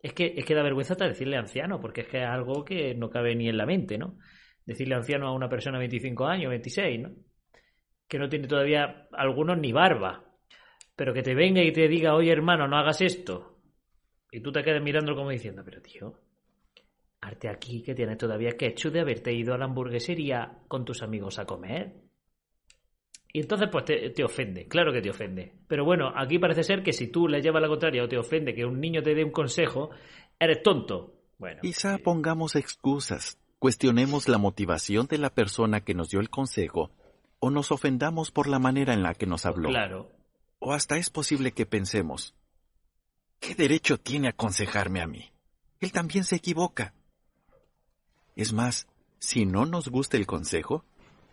es 0.00 0.12
que, 0.12 0.32
es 0.36 0.44
que 0.44 0.54
da 0.54 0.62
vergüenza 0.62 0.92
hasta 0.92 1.08
decirle 1.08 1.36
anciano, 1.36 1.80
porque 1.80 2.02
es 2.02 2.06
que 2.06 2.18
es 2.18 2.24
algo 2.24 2.64
que 2.64 2.94
no 2.94 3.10
cabe 3.10 3.34
ni 3.34 3.48
en 3.48 3.56
la 3.56 3.66
mente, 3.66 3.98
¿no? 3.98 4.16
Decirle 4.64 4.94
anciano 4.94 5.26
a 5.26 5.32
una 5.32 5.48
persona 5.48 5.78
de 5.78 5.88
25 5.88 6.24
años, 6.24 6.50
26, 6.50 7.00
¿no? 7.00 7.10
Que 8.06 8.20
no 8.20 8.28
tiene 8.28 8.46
todavía 8.46 9.08
algunos 9.10 9.58
ni 9.58 9.72
barba, 9.72 10.22
pero 10.94 11.12
que 11.12 11.24
te 11.24 11.34
venga 11.34 11.64
y 11.64 11.72
te 11.72 11.88
diga, 11.88 12.14
oye 12.14 12.30
hermano, 12.30 12.68
no 12.68 12.76
hagas 12.76 13.00
esto. 13.00 13.56
Y 14.30 14.40
tú 14.40 14.52
te 14.52 14.62
quedas 14.62 14.84
mirándolo 14.84 15.16
como 15.16 15.30
diciendo, 15.30 15.62
pero 15.64 15.82
tío, 15.82 16.14
arte 17.20 17.48
aquí 17.48 17.82
que 17.82 17.94
tienes 17.94 18.18
todavía 18.18 18.56
que 18.56 18.66
hecho 18.66 18.90
de 18.90 19.00
haberte 19.00 19.32
ido 19.32 19.54
a 19.54 19.58
la 19.58 19.66
hamburguesería 19.66 20.62
con 20.68 20.84
tus 20.84 21.02
amigos 21.02 21.38
a 21.38 21.44
comer. 21.44 21.94
Y 23.32 23.40
entonces, 23.40 23.68
pues 23.70 23.84
te, 23.84 24.10
te, 24.10 24.24
ofende, 24.24 24.66
claro 24.66 24.92
que 24.92 25.00
te 25.00 25.10
ofende. 25.10 25.52
Pero 25.68 25.84
bueno, 25.84 26.12
aquí 26.16 26.38
parece 26.38 26.64
ser 26.64 26.82
que 26.82 26.92
si 26.92 27.08
tú 27.08 27.28
le 27.28 27.40
llevas 27.40 27.62
la 27.62 27.68
contraria 27.68 28.02
o 28.02 28.08
te 28.08 28.18
ofende 28.18 28.54
que 28.54 28.64
un 28.64 28.80
niño 28.80 29.02
te 29.02 29.14
dé 29.14 29.22
un 29.22 29.30
consejo, 29.30 29.90
eres 30.38 30.62
tonto. 30.62 31.14
Bueno. 31.38 31.60
Quizá 31.62 31.98
pongamos 31.98 32.56
excusas, 32.56 33.38
cuestionemos 33.58 34.28
la 34.28 34.38
motivación 34.38 35.06
de 35.06 35.18
la 35.18 35.30
persona 35.30 35.82
que 35.82 35.94
nos 35.94 36.10
dio 36.10 36.20
el 36.20 36.28
consejo, 36.28 36.90
o 37.38 37.50
nos 37.50 37.70
ofendamos 37.70 38.30
por 38.30 38.48
la 38.48 38.58
manera 38.58 38.94
en 38.94 39.02
la 39.02 39.14
que 39.14 39.26
nos 39.26 39.46
habló. 39.46 39.68
Claro. 39.68 40.10
O 40.58 40.72
hasta 40.72 40.96
es 40.96 41.08
posible 41.08 41.52
que 41.52 41.66
pensemos, 41.66 42.34
¿qué 43.38 43.54
derecho 43.54 43.96
tiene 43.96 44.26
a 44.26 44.30
aconsejarme 44.30 45.00
a 45.00 45.06
mí? 45.06 45.30
Él 45.80 45.92
también 45.92 46.24
se 46.24 46.36
equivoca. 46.36 46.94
Es 48.36 48.52
más, 48.52 48.88
si 49.18 49.46
no 49.46 49.66
nos 49.66 49.88
gusta 49.88 50.16
el 50.16 50.26
consejo, 50.26 50.84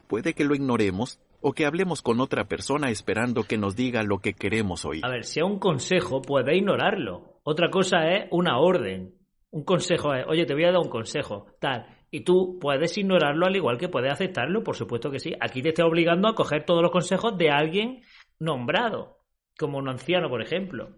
puede 0.08 0.34
que 0.34 0.44
lo 0.44 0.56
ignoremos 0.56 1.20
o 1.42 1.54
que 1.54 1.66
hablemos 1.66 2.02
con 2.02 2.20
otra 2.20 2.46
persona 2.46 2.90
esperando 2.90 3.44
que 3.44 3.58
nos 3.58 3.76
diga 3.76 4.04
lo 4.04 4.20
que 4.20 4.34
queremos 4.34 4.86
oír. 4.86 5.06
A 5.06 5.10
ver, 5.10 5.24
si 5.24 5.40
es 5.40 5.46
un 5.46 5.60
consejo, 5.60 6.22
puede 6.22 6.56
ignorarlo. 6.56 7.40
Otra 7.44 7.70
cosa 7.70 8.12
es 8.12 8.28
una 8.32 8.60
orden. 8.60 9.14
Un 9.52 9.64
consejo 9.64 10.14
es, 10.14 10.26
oye, 10.28 10.46
te 10.46 10.54
voy 10.54 10.66
a 10.66 10.72
dar 10.72 10.82
un 10.82 10.90
consejo, 10.90 11.48
tal. 11.60 11.86
Y 12.10 12.22
tú 12.22 12.58
puedes 12.60 12.98
ignorarlo 12.98 13.46
al 13.46 13.56
igual 13.56 13.78
que 13.78 13.90
puedes 13.90 14.12
aceptarlo, 14.12 14.64
por 14.64 14.76
supuesto 14.76 15.12
que 15.12 15.20
sí. 15.20 15.34
Aquí 15.40 15.62
te 15.62 15.70
estoy 15.70 15.86
obligando 15.86 16.28
a 16.28 16.36
coger 16.36 16.66
todos 16.66 16.82
los 16.82 16.92
consejos 16.92 17.38
de 17.38 17.50
alguien 17.50 18.02
nombrado, 18.40 19.20
como 19.58 19.78
un 19.78 19.90
anciano, 19.90 20.30
por 20.30 20.42
ejemplo. 20.42 20.90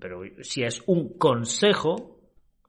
Pero 0.00 0.22
si 0.42 0.62
es 0.64 0.82
un 0.86 1.16
consejo, 1.16 2.17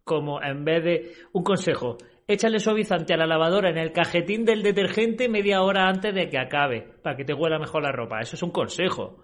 como 0.10 0.42
en 0.42 0.66
vez 0.66 0.84
de 0.84 1.12
un 1.34 1.44
consejo, 1.44 1.98
échale 2.28 2.58
suavizante 2.58 3.14
a 3.14 3.18
la 3.18 3.28
lavadora 3.28 3.70
en 3.70 3.78
el 3.78 3.92
cajetín 3.92 4.44
del 4.44 4.64
detergente 4.64 5.30
media 5.30 5.62
hora 5.62 5.88
antes 5.88 6.16
de 6.16 6.28
que 6.30 6.40
acabe, 6.40 6.82
para 7.04 7.16
que 7.16 7.26
te 7.26 7.36
huela 7.36 7.60
mejor 7.60 7.84
la 7.84 7.92
ropa. 7.92 8.20
Eso 8.20 8.36
es 8.36 8.42
un 8.42 8.50
consejo. 8.50 9.22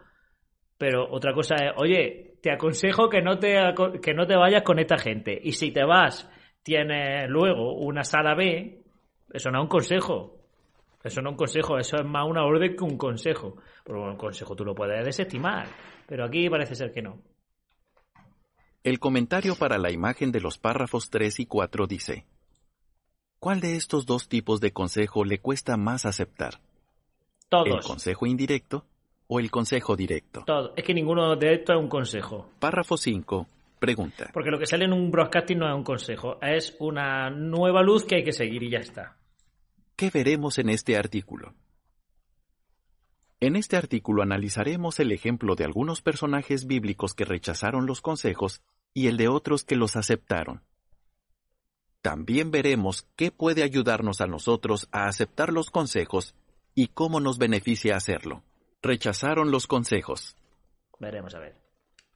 Pero 0.78 1.12
otra 1.12 1.34
cosa 1.34 1.56
es, 1.56 1.72
oye, 1.78 2.36
te 2.40 2.52
aconsejo 2.52 3.10
que 3.10 3.24
no 3.24 3.40
te, 3.40 3.56
que 4.00 4.14
no 4.14 4.28
te 4.28 4.36
vayas 4.36 4.62
con 4.62 4.78
esta 4.78 5.00
gente. 5.00 5.36
Y 5.42 5.54
si 5.54 5.72
te 5.72 5.84
vas, 5.84 6.30
tienes 6.62 7.28
luego 7.30 7.80
una 7.80 8.04
sala 8.04 8.36
B, 8.36 8.84
eso 9.34 9.50
no 9.50 9.58
es 9.58 9.64
un 9.64 9.70
consejo. 9.70 10.36
Eso 11.04 11.20
no 11.24 11.30
es 11.30 11.34
un 11.34 11.38
consejo, 11.38 11.80
eso 11.80 11.98
es 11.98 12.06
más 12.06 12.28
una 12.30 12.46
orden 12.46 12.76
que 12.76 12.84
un 12.84 12.96
consejo. 12.96 13.56
Pero 13.84 14.02
bueno, 14.02 14.14
un 14.14 14.20
consejo 14.20 14.56
tú 14.56 14.64
lo 14.64 14.76
puedes 14.76 15.04
desestimar. 15.04 15.66
Pero 16.06 16.26
aquí 16.26 16.48
parece 16.48 16.76
ser 16.76 16.92
que 16.92 17.02
no. 17.02 17.24
El 18.86 19.00
comentario 19.00 19.56
para 19.56 19.80
la 19.80 19.90
imagen 19.90 20.32
de 20.32 20.40
los 20.40 20.60
párrafos 20.60 21.10
3 21.10 21.40
y 21.40 21.48
4 21.48 21.88
dice, 21.88 22.28
¿Cuál 23.40 23.60
de 23.60 23.78
estos 23.78 24.06
dos 24.06 24.30
tipos 24.30 24.62
de 24.62 24.74
consejo 24.74 25.26
le 25.26 25.40
cuesta 25.40 25.76
más 25.76 26.06
aceptar? 26.06 26.60
Todos. 27.50 27.68
¿El 27.68 27.82
consejo 27.82 28.28
indirecto 28.28 28.86
o 29.26 29.40
el 29.40 29.50
consejo 29.50 29.96
directo? 29.96 30.44
Todo. 30.46 30.74
Es 30.76 30.84
que 30.84 30.94
ninguno 30.94 31.36
de 31.36 31.56
estos 31.56 31.76
es 31.76 31.82
un 31.82 31.90
consejo. 31.90 32.48
Párrafo 32.60 32.96
5. 32.96 33.48
Pregunta. 33.80 34.30
Porque 34.32 34.52
lo 34.52 34.60
que 34.60 34.68
sale 34.68 34.86
en 34.86 34.94
un 34.94 35.10
broadcasting 35.10 35.58
no 35.58 35.68
es 35.68 35.76
un 35.76 35.84
consejo, 35.84 36.38
es 36.44 36.76
una 36.78 37.32
nueva 37.32 37.82
luz 37.82 38.06
que 38.06 38.18
hay 38.18 38.24
que 38.24 38.34
seguir 38.34 38.62
y 38.62 38.70
ya 38.70 38.80
está. 38.82 39.18
¿Qué 39.96 40.12
veremos 40.12 40.60
en 40.60 40.70
este 40.70 40.96
artículo? 40.96 41.56
En 43.40 43.56
este 43.56 43.78
artículo 43.78 44.22
analizaremos 44.22 45.00
el 45.00 45.12
ejemplo 45.12 45.56
de 45.56 45.66
algunos 45.66 46.04
personajes 46.04 46.68
bíblicos 46.68 47.16
que 47.16 47.26
rechazaron 47.26 47.88
los 47.88 48.02
consejos 48.02 48.62
y 48.96 49.08
el 49.08 49.18
de 49.18 49.28
otros 49.28 49.64
que 49.64 49.76
los 49.76 49.96
aceptaron. 49.98 50.64
También 52.02 52.50
veremos 52.50 53.06
qué 53.16 53.30
puede 53.30 53.62
ayudarnos 53.62 54.22
a 54.22 54.26
nosotros 54.26 54.88
a 54.92 55.08
aceptar 55.08 55.52
los 55.52 55.70
consejos 55.70 56.34
y 56.74 56.88
cómo 56.88 57.20
nos 57.20 57.38
beneficia 57.38 57.98
hacerlo. 57.98 58.42
Rechazaron 58.82 59.52
los 59.52 59.68
consejos. 59.68 60.38
Veremos 61.00 61.36
a 61.36 61.40
ver. 61.40 61.58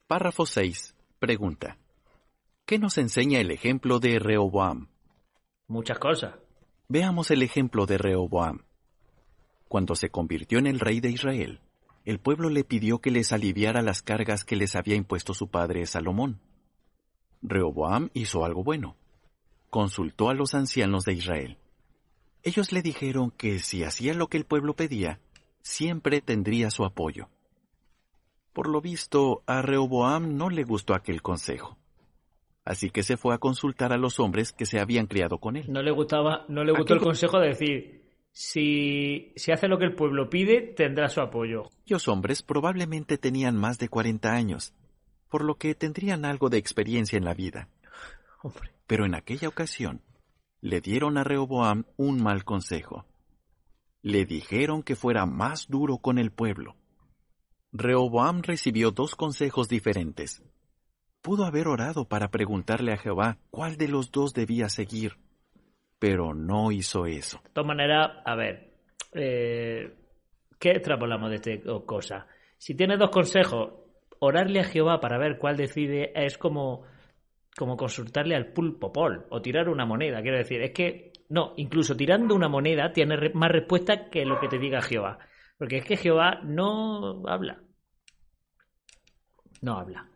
Párrafo 0.06 0.46
6. 0.46 0.94
Pregunta. 1.18 1.76
¿Qué 2.64 2.78
nos 2.78 2.96
enseña 2.96 3.40
el 3.40 3.50
ejemplo 3.50 3.98
de 3.98 4.18
Rehoboam? 4.18 4.88
Muchas 5.68 5.98
cosas. 5.98 6.34
Veamos 6.88 7.30
el 7.30 7.42
ejemplo 7.42 7.84
de 7.84 7.98
Rehoboam. 7.98 8.64
Cuando 9.68 9.94
se 9.94 10.08
convirtió 10.08 10.58
en 10.58 10.66
el 10.66 10.80
rey 10.80 11.00
de 11.00 11.10
Israel, 11.10 11.60
el 12.04 12.20
pueblo 12.20 12.48
le 12.48 12.64
pidió 12.64 13.00
que 13.00 13.10
les 13.10 13.32
aliviara 13.32 13.82
las 13.82 14.00
cargas 14.02 14.44
que 14.44 14.56
les 14.56 14.76
había 14.76 14.94
impuesto 14.94 15.34
su 15.34 15.48
padre 15.48 15.84
Salomón. 15.86 16.40
Rehoboam 17.42 18.10
hizo 18.14 18.44
algo 18.44 18.62
bueno. 18.62 18.96
Consultó 19.70 20.28
a 20.28 20.34
los 20.34 20.54
ancianos 20.54 21.04
de 21.04 21.14
Israel. 21.14 21.58
Ellos 22.42 22.72
le 22.72 22.82
dijeron 22.82 23.30
que 23.30 23.58
si 23.58 23.84
hacía 23.84 24.14
lo 24.14 24.28
que 24.28 24.38
el 24.38 24.44
pueblo 24.44 24.74
pedía, 24.74 25.20
siempre 25.62 26.20
tendría 26.20 26.70
su 26.70 26.84
apoyo. 26.84 27.28
Por 28.52 28.68
lo 28.68 28.80
visto, 28.80 29.42
a 29.46 29.62
Rehoboam 29.62 30.36
no 30.36 30.50
le 30.50 30.64
gustó 30.64 30.94
aquel 30.94 31.22
consejo. 31.22 31.76
Así 32.64 32.90
que 32.90 33.02
se 33.02 33.16
fue 33.16 33.34
a 33.34 33.38
consultar 33.38 33.92
a 33.92 33.98
los 33.98 34.20
hombres 34.20 34.52
que 34.52 34.66
se 34.66 34.80
habían 34.80 35.06
criado 35.06 35.38
con 35.38 35.56
él. 35.56 35.66
No 35.68 35.82
le 35.82 35.90
gustaba, 35.90 36.44
no 36.48 36.64
le 36.64 36.72
gustó 36.72 36.94
el 36.94 37.00
consejo 37.00 37.38
de 37.38 37.48
decir, 37.48 38.00
si, 38.32 39.32
si 39.36 39.52
hace 39.52 39.68
lo 39.68 39.78
que 39.78 39.86
el 39.86 39.94
pueblo 39.94 40.28
pide, 40.28 40.60
tendrá 40.60 41.08
su 41.08 41.20
apoyo. 41.20 41.64
Aquellos 41.82 42.08
hombres 42.08 42.42
probablemente 42.42 43.18
tenían 43.18 43.56
más 43.56 43.78
de 43.78 43.88
40 43.88 44.32
años, 44.32 44.74
por 45.30 45.44
lo 45.44 45.56
que 45.56 45.74
tendrían 45.74 46.24
algo 46.24 46.50
de 46.50 46.58
experiencia 46.58 47.16
en 47.16 47.24
la 47.24 47.34
vida. 47.34 47.68
Hombre. 48.42 48.70
Pero 48.86 49.06
en 49.06 49.14
aquella 49.14 49.48
ocasión, 49.48 50.02
le 50.60 50.80
dieron 50.80 51.16
a 51.16 51.24
Rehoboam 51.24 51.84
un 51.96 52.22
mal 52.22 52.44
consejo. 52.44 53.06
Le 54.02 54.24
dijeron 54.26 54.82
que 54.82 54.96
fuera 54.96 55.24
más 55.24 55.68
duro 55.68 55.98
con 55.98 56.18
el 56.18 56.32
pueblo. 56.32 56.76
Rehoboam 57.72 58.42
recibió 58.42 58.90
dos 58.90 59.14
consejos 59.14 59.68
diferentes. 59.68 60.42
Pudo 61.22 61.44
haber 61.44 61.68
orado 61.68 62.08
para 62.08 62.30
preguntarle 62.30 62.92
a 62.92 62.96
Jehová 62.96 63.38
cuál 63.50 63.76
de 63.76 63.88
los 63.88 64.10
dos 64.10 64.32
debía 64.32 64.68
seguir, 64.68 65.18
pero 65.98 66.34
no 66.34 66.72
hizo 66.72 67.06
eso. 67.06 67.40
De 67.44 67.50
todas 67.50 67.68
maneras, 67.68 68.10
a 68.24 68.34
ver, 68.34 68.74
eh, 69.12 69.94
¿qué 70.58 70.70
extrapolamos 70.70 71.30
de 71.30 71.36
esta 71.36 71.86
cosa? 71.86 72.26
Si 72.56 72.74
tienes 72.74 72.98
dos 72.98 73.10
consejos, 73.10 73.79
orarle 74.20 74.60
a 74.60 74.64
Jehová 74.64 75.00
para 75.00 75.18
ver 75.18 75.38
cuál 75.38 75.56
decide 75.56 76.12
es 76.14 76.38
como, 76.38 76.84
como 77.56 77.76
consultarle 77.76 78.36
al 78.36 78.52
pulpo 78.52 78.92
pol 78.92 79.26
o 79.30 79.42
tirar 79.42 79.68
una 79.68 79.84
moneda. 79.84 80.22
Quiero 80.22 80.36
decir, 80.38 80.62
es 80.62 80.70
que, 80.70 81.12
no, 81.28 81.54
incluso 81.56 81.96
tirando 81.96 82.34
una 82.34 82.48
moneda 82.48 82.92
tiene 82.92 83.16
re- 83.16 83.32
más 83.34 83.50
respuesta 83.50 84.08
que 84.10 84.24
lo 84.24 84.38
que 84.38 84.48
te 84.48 84.58
diga 84.58 84.80
Jehová. 84.80 85.18
Porque 85.58 85.78
es 85.78 85.84
que 85.84 85.96
Jehová 85.96 86.40
no 86.44 87.22
habla. 87.26 87.60
No 89.62 89.78
habla. 89.78 90.08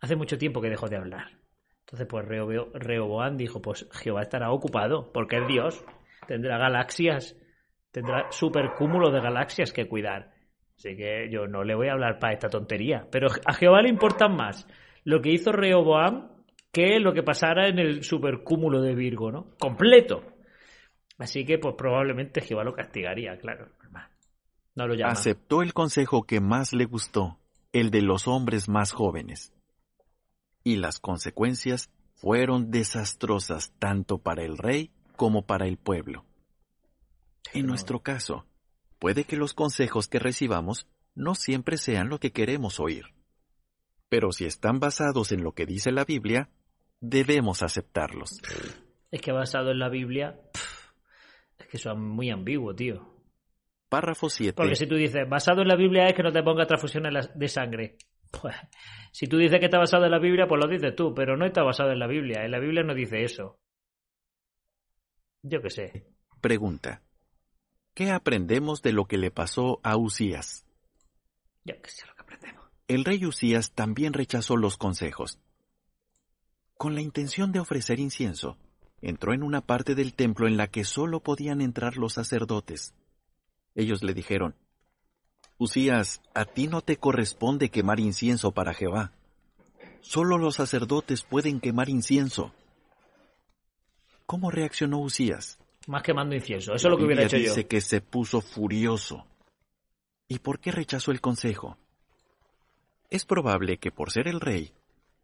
Hace 0.00 0.16
mucho 0.16 0.38
tiempo 0.38 0.60
que 0.60 0.68
dejó 0.70 0.88
de 0.88 0.96
hablar. 0.96 1.38
Entonces, 1.80 2.06
pues 2.08 2.26
Rehobo- 2.26 2.70
Rehoboam 2.74 3.36
dijo, 3.36 3.60
pues 3.62 3.88
Jehová 3.92 4.22
estará 4.22 4.50
ocupado, 4.52 5.12
porque 5.12 5.36
es 5.38 5.46
Dios. 5.48 5.84
Tendrá 6.26 6.58
galaxias, 6.58 7.36
tendrá 7.92 8.30
supercúmulo 8.30 9.10
de 9.10 9.20
galaxias 9.20 9.72
que 9.72 9.88
cuidar. 9.88 10.32
Así 10.76 10.96
que 10.96 11.30
yo 11.30 11.46
no 11.46 11.64
le 11.64 11.74
voy 11.74 11.88
a 11.88 11.92
hablar 11.92 12.18
para 12.18 12.34
esta 12.34 12.48
tontería. 12.48 13.06
Pero 13.10 13.28
a 13.44 13.52
Jehová 13.54 13.80
le 13.82 13.88
importa 13.88 14.28
más 14.28 14.66
lo 15.04 15.22
que 15.22 15.30
hizo 15.30 15.52
Rehoboam 15.52 16.28
que 16.72 17.00
lo 17.00 17.14
que 17.14 17.22
pasara 17.22 17.68
en 17.68 17.78
el 17.78 18.04
supercúmulo 18.04 18.82
de 18.82 18.94
Virgo, 18.94 19.32
¿no? 19.32 19.54
Completo. 19.58 20.22
Así 21.16 21.46
que, 21.46 21.58
pues 21.58 21.74
probablemente 21.78 22.42
Jehová 22.42 22.64
lo 22.64 22.74
castigaría, 22.74 23.38
claro. 23.38 23.70
normal. 23.82 24.10
No 24.74 24.86
lo 24.86 24.94
llama. 24.94 25.12
Aceptó 25.12 25.62
el 25.62 25.72
consejo 25.72 26.24
que 26.24 26.40
más 26.40 26.74
le 26.74 26.84
gustó, 26.84 27.38
el 27.72 27.90
de 27.90 28.02
los 28.02 28.28
hombres 28.28 28.68
más 28.68 28.92
jóvenes. 28.92 29.54
Y 30.62 30.76
las 30.76 30.98
consecuencias 30.98 31.90
fueron 32.16 32.70
desastrosas 32.70 33.72
tanto 33.78 34.18
para 34.18 34.42
el 34.42 34.58
rey 34.58 34.90
como 35.16 35.46
para 35.46 35.66
el 35.66 35.78
pueblo. 35.78 36.26
En 37.54 37.66
nuestro 37.66 38.00
caso, 38.00 38.44
puede 38.98 39.24
que 39.24 39.36
los 39.36 39.54
consejos 39.54 40.08
que 40.08 40.18
recibamos 40.18 40.88
no 41.14 41.34
siempre 41.34 41.76
sean 41.76 42.08
lo 42.08 42.18
que 42.18 42.32
queremos 42.32 42.80
oír. 42.80 43.06
Pero 44.08 44.32
si 44.32 44.44
están 44.44 44.78
basados 44.78 45.32
en 45.32 45.42
lo 45.42 45.52
que 45.52 45.66
dice 45.66 45.90
la 45.90 46.04
Biblia, 46.04 46.50
debemos 47.00 47.62
aceptarlos. 47.62 48.40
Es 49.10 49.20
que 49.20 49.32
basado 49.32 49.70
en 49.70 49.78
la 49.78 49.88
Biblia, 49.88 50.38
es 51.58 51.66
que 51.66 51.76
eso 51.76 51.90
es 51.90 51.98
muy 51.98 52.30
ambiguo, 52.30 52.74
tío. 52.74 53.16
Párrafo 53.88 54.28
7. 54.28 54.54
Porque 54.54 54.76
si 54.76 54.86
tú 54.86 54.96
dices, 54.96 55.28
basado 55.28 55.62
en 55.62 55.68
la 55.68 55.76
Biblia 55.76 56.06
es 56.06 56.14
que 56.14 56.22
no 56.22 56.32
te 56.32 56.42
ponga 56.42 56.66
transfusiones 56.66 57.30
de 57.34 57.48
sangre. 57.48 57.96
Pues, 58.30 58.56
si 59.12 59.26
tú 59.26 59.38
dices 59.38 59.58
que 59.60 59.66
está 59.66 59.78
basado 59.78 60.04
en 60.04 60.10
la 60.10 60.18
Biblia, 60.18 60.46
pues 60.46 60.62
lo 60.62 60.68
dices 60.68 60.94
tú, 60.94 61.14
pero 61.14 61.36
no 61.36 61.46
está 61.46 61.62
basado 61.62 61.92
en 61.92 61.98
la 61.98 62.06
Biblia. 62.06 62.44
En 62.44 62.50
la 62.50 62.58
Biblia 62.58 62.82
no 62.82 62.94
dice 62.94 63.22
eso. 63.22 63.60
Yo 65.42 65.62
qué 65.62 65.70
sé. 65.70 66.06
Pregunta. 66.40 67.05
¿Qué 67.96 68.10
aprendemos 68.10 68.82
de 68.82 68.92
lo 68.92 69.06
que 69.06 69.16
le 69.16 69.30
pasó 69.30 69.80
a 69.82 69.96
Usías? 69.96 70.66
Yo 71.64 71.80
qué 71.80 71.88
sé 71.90 72.04
lo 72.04 72.14
que 72.14 72.20
aprendemos. 72.20 72.66
el 72.88 73.06
rey 73.06 73.24
Usías 73.24 73.72
también 73.72 74.12
rechazó 74.12 74.58
los 74.58 74.76
consejos. 74.76 75.38
Con 76.76 76.94
la 76.94 77.00
intención 77.00 77.52
de 77.52 77.60
ofrecer 77.60 77.98
incienso, 77.98 78.58
entró 79.00 79.32
en 79.32 79.42
una 79.42 79.62
parte 79.62 79.94
del 79.94 80.12
templo 80.12 80.46
en 80.46 80.58
la 80.58 80.66
que 80.66 80.84
solo 80.84 81.20
podían 81.20 81.62
entrar 81.62 81.96
los 81.96 82.12
sacerdotes. 82.12 82.94
Ellos 83.74 84.02
le 84.02 84.12
dijeron, 84.12 84.56
Usías, 85.56 86.20
a 86.34 86.44
ti 86.44 86.66
no 86.66 86.82
te 86.82 86.98
corresponde 86.98 87.70
quemar 87.70 87.98
incienso 87.98 88.52
para 88.52 88.74
Jehová. 88.74 89.12
Solo 90.02 90.36
los 90.36 90.56
sacerdotes 90.56 91.22
pueden 91.22 91.60
quemar 91.60 91.88
incienso. 91.88 92.52
¿Cómo 94.26 94.50
reaccionó 94.50 94.98
Usías? 94.98 95.58
Más 95.86 96.02
quemando 96.02 96.34
incienso. 96.34 96.74
Eso 96.74 96.88
es 96.88 96.90
lo 96.90 96.98
que 96.98 97.04
hubiera 97.04 97.24
hecho 97.24 97.36
dice 97.36 97.66
que 97.66 97.80
se 97.80 98.00
puso 98.00 98.40
furioso. 98.40 99.26
¿Y 100.28 100.40
por 100.40 100.58
qué 100.58 100.72
rechazó 100.72 101.12
el 101.12 101.20
consejo? 101.20 101.78
Es 103.08 103.24
probable 103.24 103.78
que 103.78 103.92
por 103.92 104.10
ser 104.10 104.26
el 104.26 104.40
rey, 104.40 104.72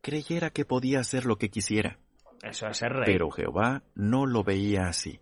creyera 0.00 0.50
que 0.50 0.64
podía 0.64 1.00
hacer 1.00 1.26
lo 1.26 1.37
que 1.37 1.49
quisiera. 1.49 1.99
Eso 2.42 2.69
es 2.69 2.76
ser 2.76 2.92
rey. 2.92 3.07
Pero 3.07 3.31
Jehová 3.31 3.83
no 3.95 4.26
lo 4.26 4.45
veía 4.45 4.87
así. 4.87 5.21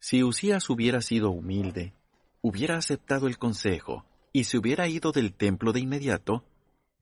Si 0.00 0.24
Usías 0.24 0.68
hubiera 0.70 1.00
sido 1.02 1.30
humilde, 1.30 1.92
hubiera 2.40 2.76
aceptado 2.76 3.28
el 3.28 3.38
consejo 3.38 4.04
y 4.32 4.44
se 4.44 4.58
hubiera 4.58 4.88
ido 4.88 5.12
del 5.12 5.32
templo 5.32 5.72
de 5.72 5.80
inmediato, 5.80 6.44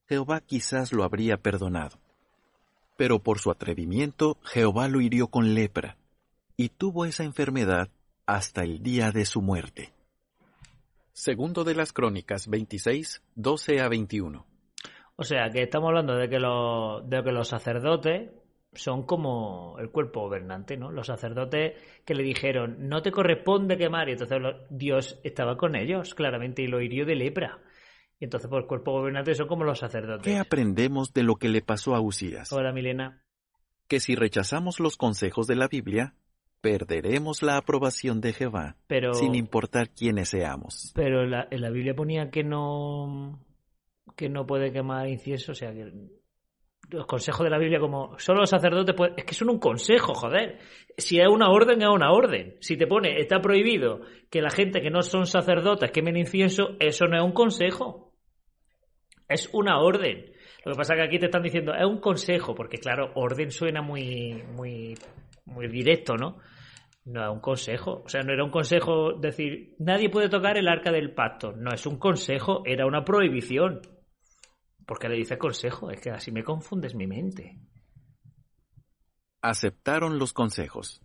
Jehová 0.09 0.41
quizás 0.41 0.93
lo 0.93 1.05
habría 1.05 1.39
perdonado. 1.39 1.99
Pero 2.97 3.19
por 3.19 3.39
su 3.39 3.51
atrevimiento, 3.51 4.39
Jehová 4.43 4.89
lo 4.89 5.01
hirió 5.01 5.29
con 5.29 5.55
lepra, 5.55 5.97
y 6.57 6.71
tuvo 6.71 7.05
esa 7.05 7.25
enfermedad 7.25 7.89
hasta 8.25 8.63
el 8.63 8.83
día 8.83 9.13
de 9.13 9.25
su 9.25 9.43
muerte. 9.43 9.93
Segundo 11.13 11.65
de 11.65 11.75
las 11.75 11.93
Crónicas 11.93 12.49
26, 12.49 13.23
12 13.35 13.81
a 13.81 13.89
21. 13.89 14.47
O 15.17 15.25
sea, 15.25 15.51
que 15.51 15.63
estamos 15.63 15.89
hablando 15.89 16.15
de 16.17 16.29
que 16.29 16.39
los, 16.39 17.09
de 17.09 17.23
que 17.23 17.33
los 17.33 17.49
sacerdotes 17.49 18.31
son 18.73 19.05
como 19.05 19.77
el 19.79 19.91
cuerpo 19.91 20.21
gobernante, 20.21 20.77
¿no? 20.77 20.93
Los 20.93 21.07
sacerdotes 21.07 21.81
que 22.05 22.15
le 22.15 22.23
dijeron, 22.23 22.89
no 22.89 23.01
te 23.01 23.11
corresponde 23.11 23.79
quemar, 23.79 24.09
y 24.09 24.13
entonces 24.13 24.39
Dios 24.69 25.19
estaba 25.25 25.57
con 25.57 25.75
ellos, 25.75 26.15
claramente, 26.15 26.63
y 26.63 26.67
lo 26.67 26.83
hirió 26.83 27.07
de 27.07 27.15
lepra. 27.15 27.63
Y 28.19 28.25
entonces, 28.25 28.51
por 28.51 28.63
el 28.63 28.67
cuerpo 28.67 28.93
gobernante 28.93 29.35
son 29.35 29.49
como 29.49 29.65
los 29.65 29.79
sacerdotes. 29.79 30.25
¿Qué 30.25 30.39
aprendemos 30.39 31.13
de 31.15 31.23
lo 31.23 31.37
que 31.37 31.49
le 31.49 31.63
pasó 31.63 31.95
a 31.95 32.01
Usías? 32.01 32.53
Hola, 32.53 32.73
Milena. 32.73 33.23
Que 33.89 34.01
si 34.01 34.15
rechazamos 34.15 34.81
los 34.81 34.97
consejos 34.97 35.47
de 35.47 35.57
la 35.57 35.69
Biblia, 35.69 36.15
perderemos 36.61 37.43
la 37.43 37.57
aprobación 37.57 38.21
de 38.21 38.33
Jehová, 38.33 38.77
pero, 38.87 39.15
sin 39.15 39.35
importar 39.35 39.91
quiénes 39.91 40.31
seamos. 40.31 40.93
Pero 40.95 41.23
en 41.23 41.61
la 41.61 41.71
Biblia 41.71 41.95
ponía 41.95 42.31
que 42.31 42.43
no 42.43 43.41
que 44.17 44.29
no 44.29 44.47
puede 44.47 44.73
quemar 44.73 45.09
incienso, 45.09 45.53
o 45.53 45.55
sea 45.55 45.73
que 45.73 45.93
los 46.91 47.07
consejos 47.07 47.45
de 47.45 47.51
la 47.51 47.59
Biblia 47.59 47.81
como 47.81 48.19
solo 48.19 48.41
los 48.41 48.51
sacerdotes 48.51 48.95
pueden... 48.95 49.15
Es 49.19 49.25
que 49.25 49.35
son 49.35 49.51
un 49.51 49.59
consejo, 49.59 50.15
joder. 50.15 50.59
Si 50.97 51.19
es 51.19 51.27
una 51.29 51.51
orden, 51.51 51.83
es 51.83 51.89
una 51.89 52.13
orden. 52.13 52.57
Si 52.61 52.77
te 52.77 52.87
pone, 52.87 53.19
está 53.21 53.41
prohibido 53.41 54.03
que 54.31 54.41
la 54.41 54.51
gente 54.51 54.81
que 54.81 54.91
no 54.91 55.03
son 55.03 55.27
sacerdotes 55.27 55.91
quemen 55.91 56.17
incienso, 56.17 56.77
eso 56.79 57.07
no 57.07 57.17
es 57.17 57.23
un 57.25 57.33
consejo. 57.33 58.13
Es 59.29 59.51
una 59.53 59.81
orden. 59.81 60.33
Lo 60.65 60.73
que 60.73 60.79
pasa 60.79 60.95
es 60.95 61.01
que 61.01 61.07
aquí 61.07 61.19
te 61.19 61.27
están 61.27 61.43
diciendo, 61.43 61.75
es 61.75 61.85
un 61.85 62.01
consejo, 62.01 62.55
porque 62.55 62.79
claro, 62.79 63.13
orden 63.15 63.51
suena 63.51 63.83
muy, 63.83 64.43
muy, 64.57 64.95
muy 65.47 65.69
directo, 65.69 66.17
¿no? 66.17 66.39
No 67.05 67.23
es 67.25 67.31
un 67.31 67.41
consejo. 67.41 68.03
O 68.05 68.09
sea, 68.09 68.23
no 68.23 68.33
era 68.33 68.45
un 68.45 68.51
consejo 68.51 69.13
decir, 69.13 69.75
nadie 69.79 70.11
puede 70.11 70.29
tocar 70.29 70.59
el 70.59 70.69
arca 70.69 70.91
del 70.91 71.15
pacto. 71.15 71.53
No 71.53 71.73
es 71.73 71.87
un 71.87 71.99
consejo, 71.99 72.63
era 72.67 72.87
una 72.87 73.05
prohibición. 73.05 73.81
¿Por 74.85 74.99
qué 74.99 75.09
le 75.09 75.17
dice 75.17 75.39
consejo? 75.39 75.91
Es 75.91 76.01
que 76.01 76.11
así 76.11 76.31
me 76.31 76.45
confundes 76.45 76.95
mi 76.95 77.07
mente. 77.07 77.59
Aceptaron 79.41 80.19
los 80.19 80.33
consejos. 80.33 81.01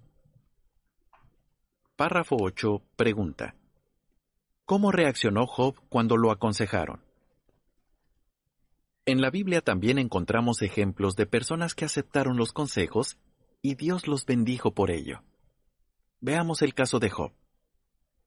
Párrafo 1.95 2.35
8. 2.39 2.81
Pregunta. 2.95 3.55
¿Cómo 4.65 4.91
reaccionó 4.91 5.45
Job 5.45 5.75
cuando 5.89 6.17
lo 6.17 6.31
aconsejaron? 6.31 7.01
En 9.05 9.21
la 9.21 9.29
Biblia 9.29 9.61
también 9.61 9.99
encontramos 9.99 10.61
ejemplos 10.61 11.15
de 11.15 11.25
personas 11.25 11.75
que 11.75 11.85
aceptaron 11.85 12.37
los 12.37 12.53
consejos 12.53 13.17
y 13.61 13.75
Dios 13.75 14.07
los 14.07 14.25
bendijo 14.25 14.73
por 14.73 14.91
ello. 14.91 15.23
Veamos 16.19 16.61
el 16.61 16.73
caso 16.73 16.99
de 16.99 17.09
Job. 17.09 17.31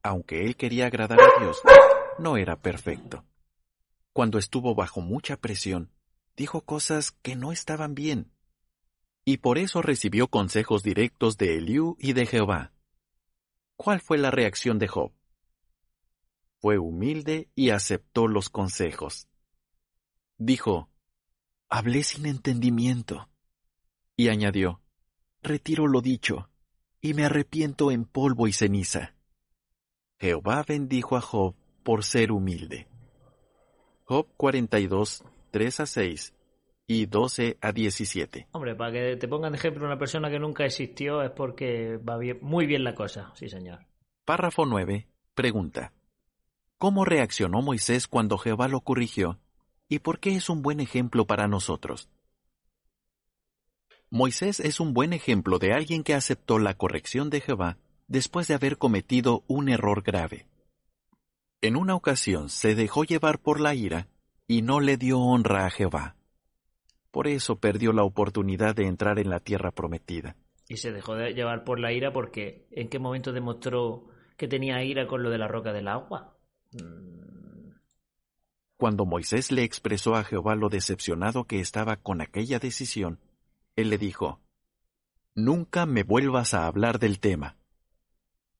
Aunque 0.02 0.44
él 0.44 0.56
quería 0.56 0.86
agradar 0.86 1.20
a 1.20 1.40
Dios, 1.40 1.60
no 2.18 2.36
era 2.36 2.56
perfecto 2.60 3.24
cuando 4.14 4.38
estuvo 4.38 4.76
bajo 4.76 5.00
mucha 5.00 5.36
presión, 5.36 5.90
dijo 6.36 6.64
cosas 6.64 7.10
que 7.10 7.34
no 7.34 7.50
estaban 7.50 7.96
bien. 7.96 8.30
Y 9.24 9.38
por 9.38 9.58
eso 9.58 9.82
recibió 9.82 10.28
consejos 10.28 10.84
directos 10.84 11.36
de 11.36 11.56
Eliú 11.56 11.96
y 11.98 12.12
de 12.12 12.24
Jehová. 12.24 12.72
¿Cuál 13.76 14.00
fue 14.00 14.16
la 14.16 14.30
reacción 14.30 14.78
de 14.78 14.86
Job? 14.86 15.12
Fue 16.60 16.78
humilde 16.78 17.50
y 17.56 17.70
aceptó 17.70 18.28
los 18.28 18.50
consejos. 18.50 19.26
Dijo, 20.38 20.88
Hablé 21.68 22.04
sin 22.04 22.26
entendimiento. 22.26 23.28
Y 24.16 24.28
añadió, 24.28 24.80
Retiro 25.44 25.86
lo 25.86 26.00
dicho, 26.00 26.48
y 27.02 27.12
me 27.12 27.26
arrepiento 27.26 27.90
en 27.90 28.06
polvo 28.06 28.48
y 28.48 28.52
ceniza. 28.54 29.14
Jehová 30.18 30.64
bendijo 30.66 31.16
a 31.16 31.20
Job 31.20 31.54
por 31.82 32.02
ser 32.02 32.32
humilde. 32.32 32.88
Job 34.04 34.26
42, 34.38 35.22
3 35.50 35.80
a 35.80 35.86
6 35.86 36.34
y 36.86 37.06
12 37.06 37.58
a 37.60 37.72
17. 37.72 38.48
Hombre, 38.52 38.74
para 38.74 38.92
que 38.92 39.16
te 39.16 39.28
pongan 39.28 39.52
de 39.52 39.58
ejemplo 39.58 39.84
una 39.84 39.98
persona 39.98 40.30
que 40.30 40.38
nunca 40.38 40.64
existió 40.64 41.22
es 41.22 41.30
porque 41.30 41.98
va 41.98 42.18
muy 42.40 42.64
bien 42.64 42.82
la 42.82 42.94
cosa, 42.94 43.30
sí 43.34 43.50
señor. 43.50 43.80
Párrafo 44.24 44.64
9. 44.64 45.06
Pregunta. 45.34 45.92
¿Cómo 46.78 47.04
reaccionó 47.04 47.60
Moisés 47.60 48.08
cuando 48.08 48.38
Jehová 48.38 48.68
lo 48.68 48.80
corrigió? 48.80 49.38
¿Y 49.90 49.98
por 49.98 50.20
qué 50.20 50.36
es 50.36 50.48
un 50.48 50.62
buen 50.62 50.80
ejemplo 50.80 51.26
para 51.26 51.48
nosotros? 51.48 52.08
Moisés 54.14 54.60
es 54.60 54.78
un 54.78 54.94
buen 54.94 55.12
ejemplo 55.12 55.58
de 55.58 55.72
alguien 55.72 56.04
que 56.04 56.14
aceptó 56.14 56.60
la 56.60 56.74
corrección 56.74 57.30
de 57.30 57.40
Jehová 57.40 57.78
después 58.06 58.46
de 58.46 58.54
haber 58.54 58.78
cometido 58.78 59.42
un 59.48 59.68
error 59.68 60.04
grave. 60.04 60.46
En 61.60 61.74
una 61.74 61.96
ocasión 61.96 62.48
se 62.48 62.76
dejó 62.76 63.02
llevar 63.02 63.40
por 63.40 63.58
la 63.58 63.74
ira 63.74 64.06
y 64.46 64.62
no 64.62 64.78
le 64.78 64.98
dio 64.98 65.18
honra 65.18 65.66
a 65.66 65.70
Jehová. 65.70 66.14
Por 67.10 67.26
eso 67.26 67.58
perdió 67.58 67.92
la 67.92 68.04
oportunidad 68.04 68.76
de 68.76 68.86
entrar 68.86 69.18
en 69.18 69.30
la 69.30 69.40
tierra 69.40 69.72
prometida. 69.72 70.36
Y 70.68 70.76
se 70.76 70.92
dejó 70.92 71.16
de 71.16 71.34
llevar 71.34 71.64
por 71.64 71.80
la 71.80 71.92
ira 71.92 72.12
porque 72.12 72.68
¿en 72.70 72.88
qué 72.88 73.00
momento 73.00 73.32
demostró 73.32 74.04
que 74.36 74.46
tenía 74.46 74.80
ira 74.84 75.08
con 75.08 75.24
lo 75.24 75.30
de 75.30 75.38
la 75.38 75.48
roca 75.48 75.72
del 75.72 75.88
agua? 75.88 76.38
Cuando 78.76 79.06
Moisés 79.06 79.50
le 79.50 79.64
expresó 79.64 80.14
a 80.14 80.22
Jehová 80.22 80.54
lo 80.54 80.68
decepcionado 80.68 81.46
que 81.46 81.58
estaba 81.58 81.96
con 81.96 82.20
aquella 82.20 82.60
decisión, 82.60 83.18
él 83.76 83.90
le 83.90 83.98
dijo, 83.98 84.40
Nunca 85.34 85.84
me 85.84 86.04
vuelvas 86.04 86.54
a 86.54 86.66
hablar 86.66 86.98
del 86.98 87.18
tema. 87.18 87.56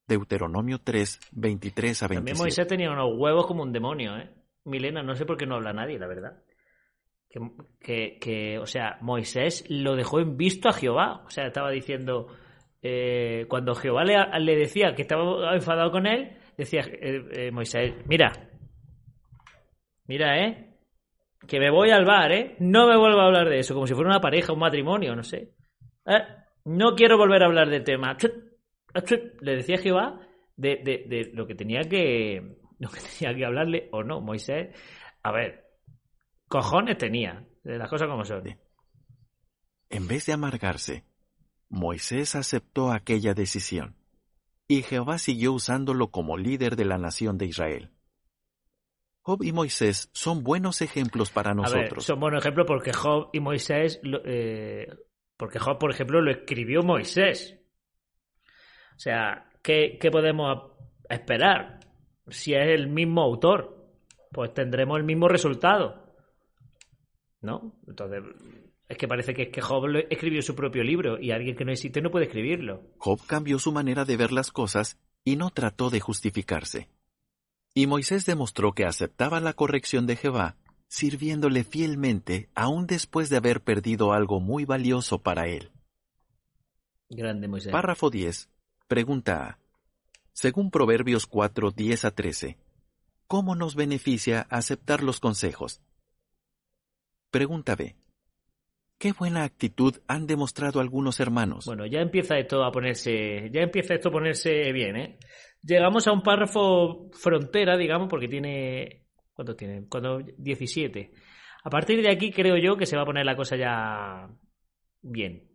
Deuteronomio 0.09 0.81
3, 0.83 1.20
23 1.33 2.03
a 2.03 2.09
27. 2.09 2.14
También 2.16 2.37
Moisés 2.37 2.66
tenía 2.66 2.90
unos 2.90 3.16
huevos 3.16 3.46
como 3.46 3.62
un 3.62 3.72
demonio, 3.72 4.16
¿eh? 4.16 4.29
Milena, 4.64 5.03
no 5.03 5.14
sé 5.14 5.24
por 5.24 5.37
qué 5.37 5.46
no 5.46 5.57
habla 5.57 5.72
nadie, 5.72 5.98
la 5.98 6.07
verdad. 6.07 6.42
Que, 7.81 8.18
que, 8.20 8.59
o 8.59 8.66
sea, 8.66 8.98
Moisés 9.00 9.64
lo 9.68 9.96
dejó 9.96 10.20
en 10.20 10.37
visto 10.37 10.68
a 10.68 10.72
Jehová. 10.72 11.22
O 11.27 11.31
sea, 11.31 11.46
estaba 11.46 11.70
diciendo, 11.70 12.29
eh, 12.83 13.46
cuando 13.48 13.74
Jehová 13.74 14.05
le, 14.05 14.16
le, 14.40 14.57
decía 14.57 14.94
que 14.94 15.03
estaba 15.03 15.55
enfadado 15.55 15.90
con 15.90 16.07
él, 16.07 16.37
decía 16.57 16.81
eh, 16.81 17.24
eh, 17.33 17.50
Moisés, 17.50 17.94
mira, 18.07 18.33
mira, 20.07 20.44
¿eh? 20.44 20.73
Que 21.46 21.59
me 21.59 21.70
voy 21.70 21.90
al 21.90 22.04
bar, 22.04 22.33
¿eh? 22.33 22.57
No 22.59 22.88
me 22.88 22.96
vuelvo 22.96 23.20
a 23.20 23.26
hablar 23.26 23.48
de 23.48 23.59
eso, 23.59 23.74
como 23.74 23.87
si 23.87 23.94
fuera 23.94 24.11
una 24.11 24.20
pareja, 24.20 24.52
un 24.52 24.61
matrimonio, 24.61 25.14
no 25.14 25.22
sé. 25.22 25.52
no 26.64 26.94
quiero 26.94 27.18
volver 27.18 27.42
a 27.42 27.46
hablar 27.46 27.68
del 27.68 27.85
tema 27.85 28.16
le 29.40 29.57
decía 29.57 29.78
Jehová 29.78 30.20
de, 30.57 30.76
de, 30.76 31.30
lo 31.35 31.46
que 31.46 31.54
tenía 31.54 31.83
que 31.83 32.59
lo 32.78 32.88
que 32.88 33.00
tenía 33.18 33.37
que 33.37 33.44
hablarle 33.44 33.88
o 33.92 34.02
no. 34.02 34.20
Moisés, 34.20 34.74
a 35.22 35.33
ver, 35.33 35.64
cojones 36.48 36.98
tenía, 36.98 37.46
de 37.62 37.78
las 37.78 37.88
cosas 37.88 38.09
como 38.09 38.24
son. 38.24 38.57
En 39.90 40.09
vez 40.09 40.26
de 40.26 40.33
amargarse, 40.33 41.04
Moisés 41.68 42.35
aceptó 42.35 42.92
aquella 42.92 43.35
decisión, 43.35 43.96
y 44.66 44.83
Jehová 44.83 45.18
siguió 45.18 45.52
usándolo 45.52 46.11
como 46.11 46.37
líder 46.37 46.76
de 46.76 46.85
la 46.85 46.98
nación 46.98 47.38
de 47.38 47.46
Israel. 47.46 47.93
Job 49.24 49.42
y 49.42 49.52
Moisés 49.52 50.10
son 50.12 50.44
buenos 50.44 50.82
ejemplos 50.82 51.30
para 51.30 51.54
nosotros. 51.54 52.04
son 52.04 52.20
buenos 52.20 52.44
ejemplos 52.44 52.66
porque 52.66 52.92
Job 52.92 53.30
y 53.32 53.40
Moisés, 53.40 53.98
eh, 54.26 54.87
porque 55.38 55.58
Job, 55.58 55.78
por 55.78 55.90
ejemplo, 55.90 56.20
lo 56.20 56.30
escribió 56.30 56.82
Moisés. 56.82 57.58
O 58.94 58.98
sea, 58.98 59.50
¿qué, 59.62 59.98
podemos 60.12 60.72
esperar? 61.08 61.80
Si 62.28 62.52
es 62.52 62.68
el 62.68 62.88
mismo 62.88 63.22
autor, 63.22 63.88
pues 64.30 64.52
tendremos 64.52 64.98
el 64.98 65.04
mismo 65.04 65.26
resultado. 65.26 66.04
¿No? 67.40 67.78
Entonces, 67.88 68.22
es 68.87 68.98
que 68.98 69.08
parece 69.08 69.32
que, 69.32 69.44
es 69.44 69.48
que 69.48 69.62
Job 69.62 69.87
escribió 70.10 70.42
su 70.42 70.54
propio 70.54 70.84
libro 70.84 71.18
y 71.18 71.30
alguien 71.30 71.56
que 71.56 71.64
no 71.64 71.72
existe 71.72 72.02
no 72.02 72.10
puede 72.10 72.26
escribirlo. 72.26 72.82
Job 72.98 73.20
cambió 73.26 73.58
su 73.58 73.72
manera 73.72 74.04
de 74.04 74.18
ver 74.18 74.32
las 74.32 74.50
cosas 74.50 75.00
y 75.24 75.37
no 75.37 75.48
trató 75.48 75.88
de 75.88 76.00
justificarse. 76.00 76.90
Y 77.76 77.88
Moisés 77.88 78.24
demostró 78.24 78.72
que 78.72 78.84
aceptaba 78.84 79.40
la 79.40 79.52
corrección 79.52 80.06
de 80.06 80.14
Jehová, 80.14 80.56
sirviéndole 80.87 81.64
fielmente 81.64 82.48
aún 82.54 82.87
después 82.87 83.28
de 83.30 83.37
haber 83.37 83.62
perdido 83.62 84.12
algo 84.12 84.38
muy 84.38 84.64
valioso 84.64 85.22
para 85.22 85.48
él. 85.48 85.72
Grande 87.10 87.48
Moisés. 87.48 87.72
Párrafo 87.72 88.10
10. 88.10 88.48
Pregunta 88.87 89.44
A. 89.44 89.58
Según 90.32 90.70
Proverbios 90.70 91.26
4, 91.26 91.72
10 91.72 92.04
a 92.04 92.10
13, 92.12 92.58
¿cómo 93.26 93.56
nos 93.56 93.74
beneficia 93.74 94.46
aceptar 94.50 95.02
los 95.02 95.18
consejos? 95.18 95.80
Pregunta 97.30 97.74
B. 97.74 97.96
¿Qué 98.98 99.12
buena 99.12 99.42
actitud 99.42 99.96
han 100.06 100.26
demostrado 100.26 100.80
algunos 100.80 101.18
hermanos? 101.18 101.66
Bueno, 101.66 101.87
ya 101.87 102.00
empieza 102.00 102.38
esto 102.38 102.64
a 102.64 102.70
ponerse, 102.70 103.50
ya 103.52 103.62
empieza 103.62 103.94
esto 103.94 104.10
a 104.10 104.12
ponerse 104.12 104.72
bien, 104.72 104.96
¿eh? 104.96 105.18
Llegamos 105.64 106.07
a 106.07 106.12
un 106.12 106.22
párrafo 106.22 107.11
frontera, 107.12 107.77
digamos, 107.77 108.09
porque 108.09 108.29
tiene, 108.29 109.07
¿cuántos 109.33 109.57
tiene? 109.57 109.87
Cuando 109.88 110.18
17. 110.18 111.12
A 111.64 111.70
partir 111.70 112.03
de 112.03 112.11
aquí 112.11 112.31
creo 112.31 112.59
yo 112.59 112.77
que 112.77 112.87
se 112.87 112.96
va 112.96 113.03
a 113.03 113.07
poner 113.07 113.24
la 113.24 113.37
cosa 113.37 113.57
ya 113.57 114.29
bien. 115.00 115.48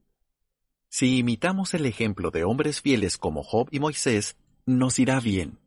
Si 0.87 1.19
imitamos 1.19 1.75
el 1.75 1.85
ejemplo 1.85 2.31
de 2.31 2.43
hombres 2.43 2.81
fieles 2.81 3.17
como 3.17 3.43
Job 3.43 3.67
y 3.71 3.79
Moisés, 3.79 4.35
nos 4.65 4.97
irá 4.97 5.19
bien. 5.19 5.59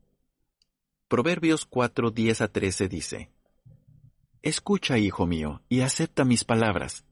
Proverbios 1.06 1.64
4, 1.64 2.10
10 2.10 2.40
a 2.40 2.48
13 2.48 2.88
dice, 2.88 3.30
Escucha, 4.42 4.98
hijo 4.98 5.26
mío, 5.26 5.62
y 5.68 5.82
acepta 5.82 6.24
mis 6.24 6.42
palabras, 6.42 7.04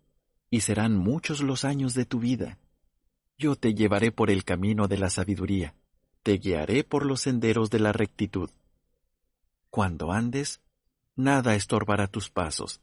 y 0.51 0.63
serán 0.63 0.97
muchos 0.97 1.43
los 1.43 1.65
años 1.65 1.95
de 1.95 2.07
tu 2.07 2.19
vida. 2.19 2.59
Yo 3.39 3.55
te 3.55 3.75
llevaré 3.75 4.11
por 4.11 4.31
el 4.31 4.43
camino 4.43 4.89
de 4.89 4.99
la 4.99 5.11
sabiduría, 5.11 5.75
te 6.23 6.33
guiaré 6.39 6.85
por 6.85 7.07
los 7.07 7.23
senderos 7.23 7.71
de 7.71 7.81
la 7.81 7.93
rectitud. 7.93 8.51
Cuando 9.71 10.13
andes, 10.13 10.61
nada 11.17 11.55
estorbará 11.55 12.07
tus 12.09 12.31
pasos, 12.31 12.81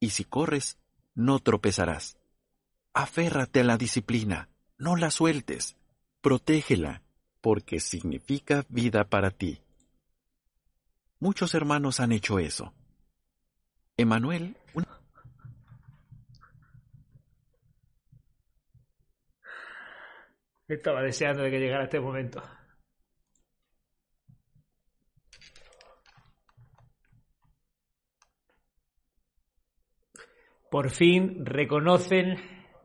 y 0.00 0.10
si 0.10 0.24
corres, 0.24 0.78
no 1.14 1.38
tropezarás. 1.38 2.16
Aférrate 2.94 3.60
a 3.60 3.64
la 3.64 3.78
disciplina, 3.78 4.48
no 4.78 4.96
la 4.96 5.10
sueltes, 5.10 5.76
protégela, 6.20 7.02
porque 7.40 7.80
significa 7.80 8.64
vida 8.68 9.04
para 9.04 9.30
ti. 9.30 9.60
Muchos 11.18 11.54
hermanos 11.54 12.00
han 12.00 12.12
hecho 12.12 12.38
eso. 12.38 12.72
Emanuel, 13.96 14.56
un- 14.74 14.84
Estaba 20.72 21.02
deseando 21.02 21.42
de 21.42 21.50
que 21.50 21.58
llegara 21.58 21.84
este 21.84 22.00
momento. 22.00 22.42
Por 30.70 30.88
fin 30.88 31.44
reconocen 31.44 32.38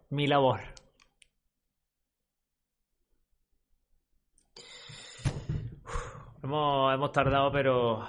mi 0.09 0.27
labor. 0.27 0.59
Hemos, 6.43 6.93
hemos 6.93 7.11
tardado, 7.13 7.51
pero... 7.53 8.05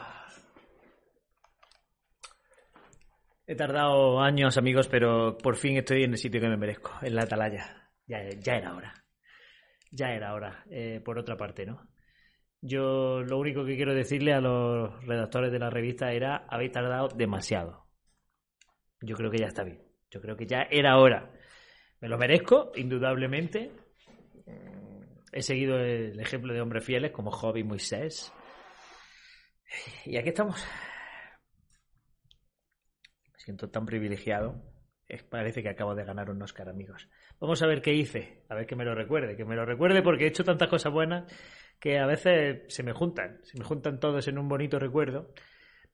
He 3.47 3.55
tardado 3.55 4.21
años, 4.21 4.59
amigos, 4.59 4.89
pero 4.89 5.39
por 5.39 5.57
fin 5.57 5.77
estoy 5.77 6.03
en 6.03 6.11
el 6.11 6.19
sitio 6.19 6.41
que 6.41 6.49
me 6.49 6.57
merezco, 6.57 6.91
en 7.01 7.15
la 7.15 7.23
atalaya. 7.23 7.89
Ya, 8.07 8.29
ya 8.41 8.57
era 8.57 8.75
hora. 8.75 8.98
Ya 9.91 10.13
era 10.13 10.35
hora, 10.35 10.65
eh, 10.71 11.01
por 11.05 11.19
otra 11.19 11.37
parte, 11.37 11.65
¿no? 11.67 11.89
Yo 12.61 13.21
lo 13.23 13.39
único 13.39 13.65
que 13.65 13.77
quiero 13.77 13.95
decirle 13.95 14.33
a 14.33 14.41
los 14.41 15.05
redactores 15.07 15.53
de 15.53 15.59
la 15.59 15.71
revista 15.71 16.13
era, 16.13 16.47
habéis 16.49 16.73
tardado 16.73 17.09
demasiado. 17.09 17.87
Yo 19.01 19.17
creo 19.17 19.31
que 19.31 19.39
ya 19.39 19.47
está 19.47 19.63
bien. 19.63 19.83
Yo 20.11 20.21
creo 20.21 20.37
que 20.37 20.47
ya 20.47 20.63
era 20.71 20.99
hora. 20.99 21.31
Me 22.01 22.09
lo 22.09 22.19
merezco, 22.19 22.73
indudablemente. 22.75 23.71
He 25.33 25.43
seguido 25.43 25.79
el 25.79 26.19
ejemplo 26.19 26.53
de 26.53 26.61
hombres 26.61 26.85
fieles 26.85 27.13
como 27.13 27.31
Job 27.31 27.63
Moisés. 27.65 28.33
Y 30.05 30.17
aquí 30.17 30.31
estamos. 30.31 30.67
Me 33.33 33.39
siento 33.39 33.71
tan 33.71 33.87
privilegiado. 33.87 34.63
Parece 35.31 35.63
que 35.63 35.69
acabo 35.69 35.95
de 35.95 36.05
ganar 36.05 36.31
un 36.31 36.43
Oscar, 36.43 36.69
amigos. 36.69 37.09
Vamos 37.41 37.63
a 37.63 37.67
ver 37.67 37.83
qué 37.83 37.95
hice. 37.95 38.43
A 38.49 38.55
ver 38.55 38.67
que 38.67 38.77
me 38.77 38.85
lo 38.85 38.95
recuerde. 38.95 39.37
Que 39.37 39.45
me 39.45 39.57
lo 39.57 39.65
recuerde 39.65 40.03
porque 40.03 40.25
he 40.25 40.29
hecho 40.29 40.45
tantas 40.45 40.69
cosas 40.69 40.93
buenas 40.93 41.33
que 41.79 41.99
a 41.99 42.07
veces 42.07 42.63
se 42.69 42.83
me 42.83 42.93
juntan. 42.93 43.41
Se 43.45 43.59
me 43.59 43.65
juntan 43.65 44.01
todos 44.01 44.27
en 44.29 44.39
un 44.39 44.49
bonito 44.49 44.79
recuerdo. 44.79 45.33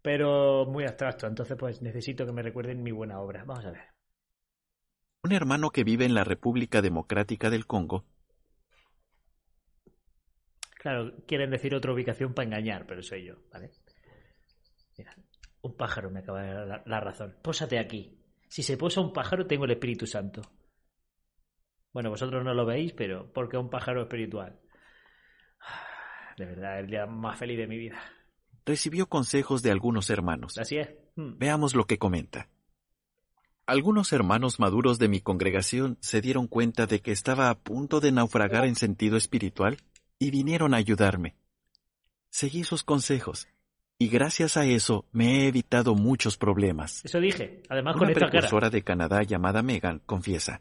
Pero 0.02 0.66
muy 0.66 0.84
abstracto. 0.84 1.26
Entonces, 1.26 1.56
pues 1.58 1.82
necesito 1.82 2.26
que 2.26 2.32
me 2.32 2.42
recuerden 2.42 2.82
mi 2.82 2.92
buena 2.92 3.20
obra. 3.20 3.44
Vamos 3.44 3.64
a 3.64 3.70
ver. 3.70 3.84
un 5.22 5.32
hermano 5.32 5.70
que 5.70 5.84
vive 5.84 6.04
en 6.04 6.14
la 6.14 6.24
República 6.24 6.82
Democrática 6.82 7.50
del 7.50 7.66
Congo, 7.66 8.04
Claro, 10.84 11.14
quieren 11.26 11.48
decir 11.50 11.74
otra 11.74 11.94
ubicación 11.94 12.34
para 12.34 12.46
engañar, 12.46 12.84
pero 12.86 13.02
soy 13.02 13.24
yo, 13.24 13.36
¿vale? 13.50 13.70
Mira, 14.98 15.16
un 15.62 15.74
pájaro 15.78 16.10
me 16.10 16.20
acaba 16.20 16.42
de 16.42 16.52
dar 16.52 16.66
la, 16.66 16.82
la 16.84 17.00
razón. 17.00 17.38
Pósate 17.40 17.78
aquí. 17.78 18.18
Si 18.48 18.62
se 18.62 18.76
posa 18.76 19.00
un 19.00 19.10
pájaro, 19.10 19.46
tengo 19.46 19.64
el 19.64 19.70
Espíritu 19.70 20.06
Santo. 20.06 20.42
Bueno, 21.94 22.10
vosotros 22.10 22.44
no 22.44 22.52
lo 22.52 22.66
veis, 22.66 22.92
pero 22.92 23.32
porque 23.32 23.56
un 23.56 23.70
pájaro 23.70 24.02
espiritual. 24.02 24.60
De 26.36 26.44
verdad, 26.44 26.80
el 26.80 26.88
día 26.88 27.06
más 27.06 27.38
feliz 27.38 27.56
de 27.56 27.66
mi 27.68 27.78
vida. 27.78 27.98
recibió 28.66 29.06
consejos 29.06 29.62
de 29.62 29.70
algunos 29.70 30.10
hermanos. 30.10 30.58
Así 30.58 30.76
es. 30.78 30.88
Mm. 31.16 31.38
Veamos 31.38 31.74
lo 31.76 31.86
que 31.86 31.98
comenta. 31.98 32.48
Algunos 33.66 34.12
hermanos 34.12 34.58
maduros 34.60 34.98
de 34.98 35.08
mi 35.08 35.20
congregación 35.20 35.96
se 36.00 36.20
dieron 36.20 36.48
cuenta 36.48 36.86
de 36.86 37.00
que 37.00 37.12
estaba 37.12 37.48
a 37.48 37.54
punto 37.54 38.00
de 38.00 38.12
naufragar 38.12 38.66
en 38.66 38.74
sentido 38.74 39.16
espiritual 39.16 39.78
y 40.18 40.30
vinieron 40.30 40.74
a 40.74 40.78
ayudarme. 40.78 41.36
Seguí 42.30 42.64
sus 42.64 42.82
consejos 42.82 43.46
y 43.96 44.08
gracias 44.08 44.56
a 44.56 44.66
eso 44.66 45.06
me 45.12 45.44
he 45.44 45.48
evitado 45.48 45.94
muchos 45.94 46.36
problemas. 46.36 47.02
Eso 47.04 47.20
dije. 47.20 47.62
Además, 47.70 47.94
con 47.94 48.02
Una 48.02 48.10
esta 48.12 48.20
cara. 48.26 48.30
precursora 48.32 48.68
de 48.70 48.82
Canadá 48.82 49.22
llamada 49.22 49.62
Megan 49.62 50.00
confiesa, 50.04 50.60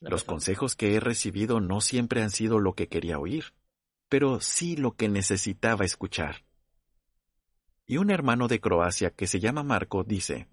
los 0.00 0.24
consejos 0.24 0.76
que 0.76 0.94
he 0.94 1.00
recibido 1.00 1.60
no 1.60 1.80
siempre 1.80 2.22
han 2.22 2.30
sido 2.30 2.58
lo 2.58 2.74
que 2.74 2.88
quería 2.88 3.18
oír, 3.18 3.54
pero 4.08 4.40
sí 4.40 4.76
lo 4.76 4.92
que 4.92 5.08
necesitaba 5.08 5.84
escuchar. 5.84 6.44
Y 7.86 7.96
un 7.96 8.10
hermano 8.10 8.48
de 8.48 8.60
Croacia 8.60 9.10
que 9.10 9.26
se 9.26 9.40
llama 9.40 9.62
Marco 9.62 10.04
dice, 10.04 10.48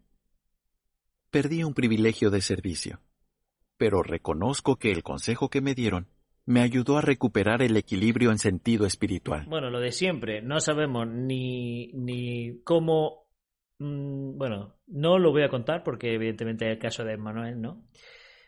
Perdí 1.29 1.63
un 1.63 1.73
privilegio 1.73 2.29
de 2.31 2.41
servicio, 2.41 3.01
pero 3.77 4.03
reconozco 4.03 4.77
que 4.77 4.91
el 4.91 5.03
consejo 5.03 5.49
que 5.49 5.61
me 5.61 5.75
dieron 5.75 6.07
me 6.45 6.61
ayudó 6.61 6.97
a 6.97 7.01
recuperar 7.01 7.61
el 7.61 7.75
equilibrio 7.75 8.31
en 8.31 8.37
sentido 8.37 8.85
espiritual. 8.85 9.45
Bueno, 9.47 9.69
lo 9.69 9.79
de 9.79 9.91
siempre. 9.91 10.41
No 10.41 10.59
sabemos 10.59 11.07
ni, 11.07 11.91
ni 11.93 12.61
cómo. 12.63 13.27
mm, 13.79 14.37
bueno, 14.37 14.75
no 14.87 15.17
lo 15.17 15.31
voy 15.31 15.43
a 15.43 15.49
contar 15.49 15.83
porque, 15.83 16.13
evidentemente, 16.13 16.65
es 16.65 16.73
el 16.73 16.79
caso 16.79 17.03
de 17.03 17.17
Manuel, 17.17 17.59
¿no? 17.59 17.83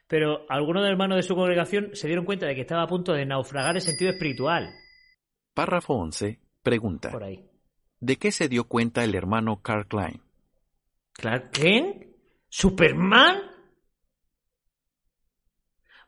Pero 0.07 0.45
algunos 0.49 0.83
de 0.83 0.89
los 0.89 0.93
hermanos 0.93 1.17
de 1.17 1.23
su 1.23 1.35
congregación 1.35 1.89
se 1.93 2.07
dieron 2.07 2.25
cuenta 2.25 2.45
de 2.45 2.55
que 2.55 2.61
estaba 2.61 2.83
a 2.83 2.87
punto 2.87 3.13
de 3.13 3.25
naufragar 3.25 3.75
el 3.75 3.81
sentido 3.81 4.11
espiritual. 4.11 4.69
Párrafo 5.53 5.95
11. 5.95 6.39
Pregunta. 6.63 7.11
Por 7.11 7.23
ahí. 7.23 7.45
¿De 7.99 8.17
qué 8.17 8.31
se 8.31 8.47
dio 8.47 8.65
cuenta 8.65 9.03
el 9.03 9.15
hermano 9.15 9.61
Carl 9.61 9.87
Klein? 9.87 10.21
¿Clark 11.13 11.51
Kent? 11.51 12.05
¿Superman? 12.47 13.41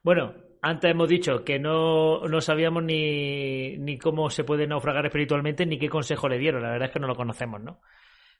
Bueno, 0.01 0.33
antes 0.61 0.91
hemos 0.91 1.09
dicho 1.09 1.43
que 1.43 1.59
no, 1.59 2.21
no 2.27 2.41
sabíamos 2.41 2.83
ni, 2.83 3.77
ni 3.77 3.97
cómo 3.97 4.29
se 4.29 4.43
puede 4.43 4.67
naufragar 4.67 5.05
espiritualmente 5.05 5.65
ni 5.65 5.79
qué 5.79 5.89
consejo 5.89 6.29
le 6.29 6.37
dieron. 6.37 6.61
La 6.61 6.71
verdad 6.71 6.87
es 6.87 6.93
que 6.93 6.99
no 6.99 7.07
lo 7.07 7.15
conocemos, 7.15 7.61
¿no? 7.61 7.81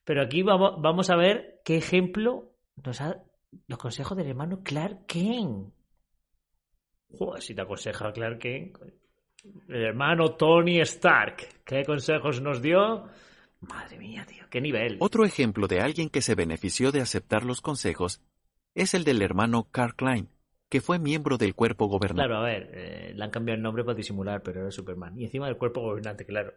Pero 0.03 0.21
aquí 0.21 0.43
vamos, 0.43 0.81
vamos 0.81 1.09
a 1.09 1.15
ver 1.15 1.61
qué 1.65 1.77
ejemplo 1.77 2.53
nos 2.83 3.01
ha. 3.01 3.23
Los 3.67 3.79
consejos 3.79 4.17
del 4.17 4.27
hermano 4.27 4.61
Clark 4.63 5.05
Kent. 5.05 5.73
Joder, 7.17 7.41
si 7.41 7.55
te 7.55 7.61
aconseja 7.61 8.11
Clark 8.11 8.39
Kent. 8.39 8.77
El 9.67 9.83
hermano 9.83 10.35
Tony 10.35 10.79
Stark. 10.81 11.63
¿Qué 11.63 11.83
consejos 11.85 12.41
nos 12.41 12.61
dio? 12.61 13.05
Madre 13.61 13.97
mía, 13.97 14.25
tío, 14.27 14.45
qué 14.49 14.61
nivel. 14.61 14.97
Otro 14.99 15.25
ejemplo 15.25 15.67
de 15.67 15.81
alguien 15.81 16.09
que 16.09 16.21
se 16.21 16.35
benefició 16.35 16.91
de 16.91 17.01
aceptar 17.01 17.43
los 17.43 17.61
consejos 17.61 18.21
es 18.73 18.93
el 18.93 19.03
del 19.03 19.21
hermano 19.21 19.67
Carl 19.71 19.95
Klein, 19.95 20.29
que 20.69 20.81
fue 20.81 20.99
miembro 20.99 21.37
del 21.37 21.55
cuerpo 21.55 21.87
gobernante. 21.87 22.27
Claro, 22.27 22.37
a 22.37 22.45
ver, 22.45 22.69
eh, 22.73 23.13
le 23.15 23.23
han 23.23 23.31
cambiado 23.31 23.57
el 23.57 23.63
nombre 23.63 23.83
para 23.83 23.95
disimular, 23.95 24.41
pero 24.43 24.61
era 24.61 24.71
Superman. 24.71 25.19
Y 25.19 25.25
encima 25.25 25.47
del 25.47 25.57
cuerpo 25.57 25.81
gobernante, 25.81 26.25
claro. 26.25 26.53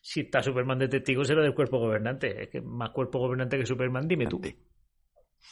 Si 0.00 0.20
está 0.20 0.42
Superman 0.42 0.78
de 0.78 0.88
testigo, 0.88 1.24
será 1.24 1.42
del 1.42 1.54
cuerpo 1.54 1.78
gobernante. 1.78 2.42
Es 2.42 2.50
que 2.50 2.60
más 2.60 2.90
cuerpo 2.90 3.18
gobernante 3.18 3.58
que 3.58 3.66
Superman, 3.66 4.06
dime 4.06 4.26
tú. 4.26 4.40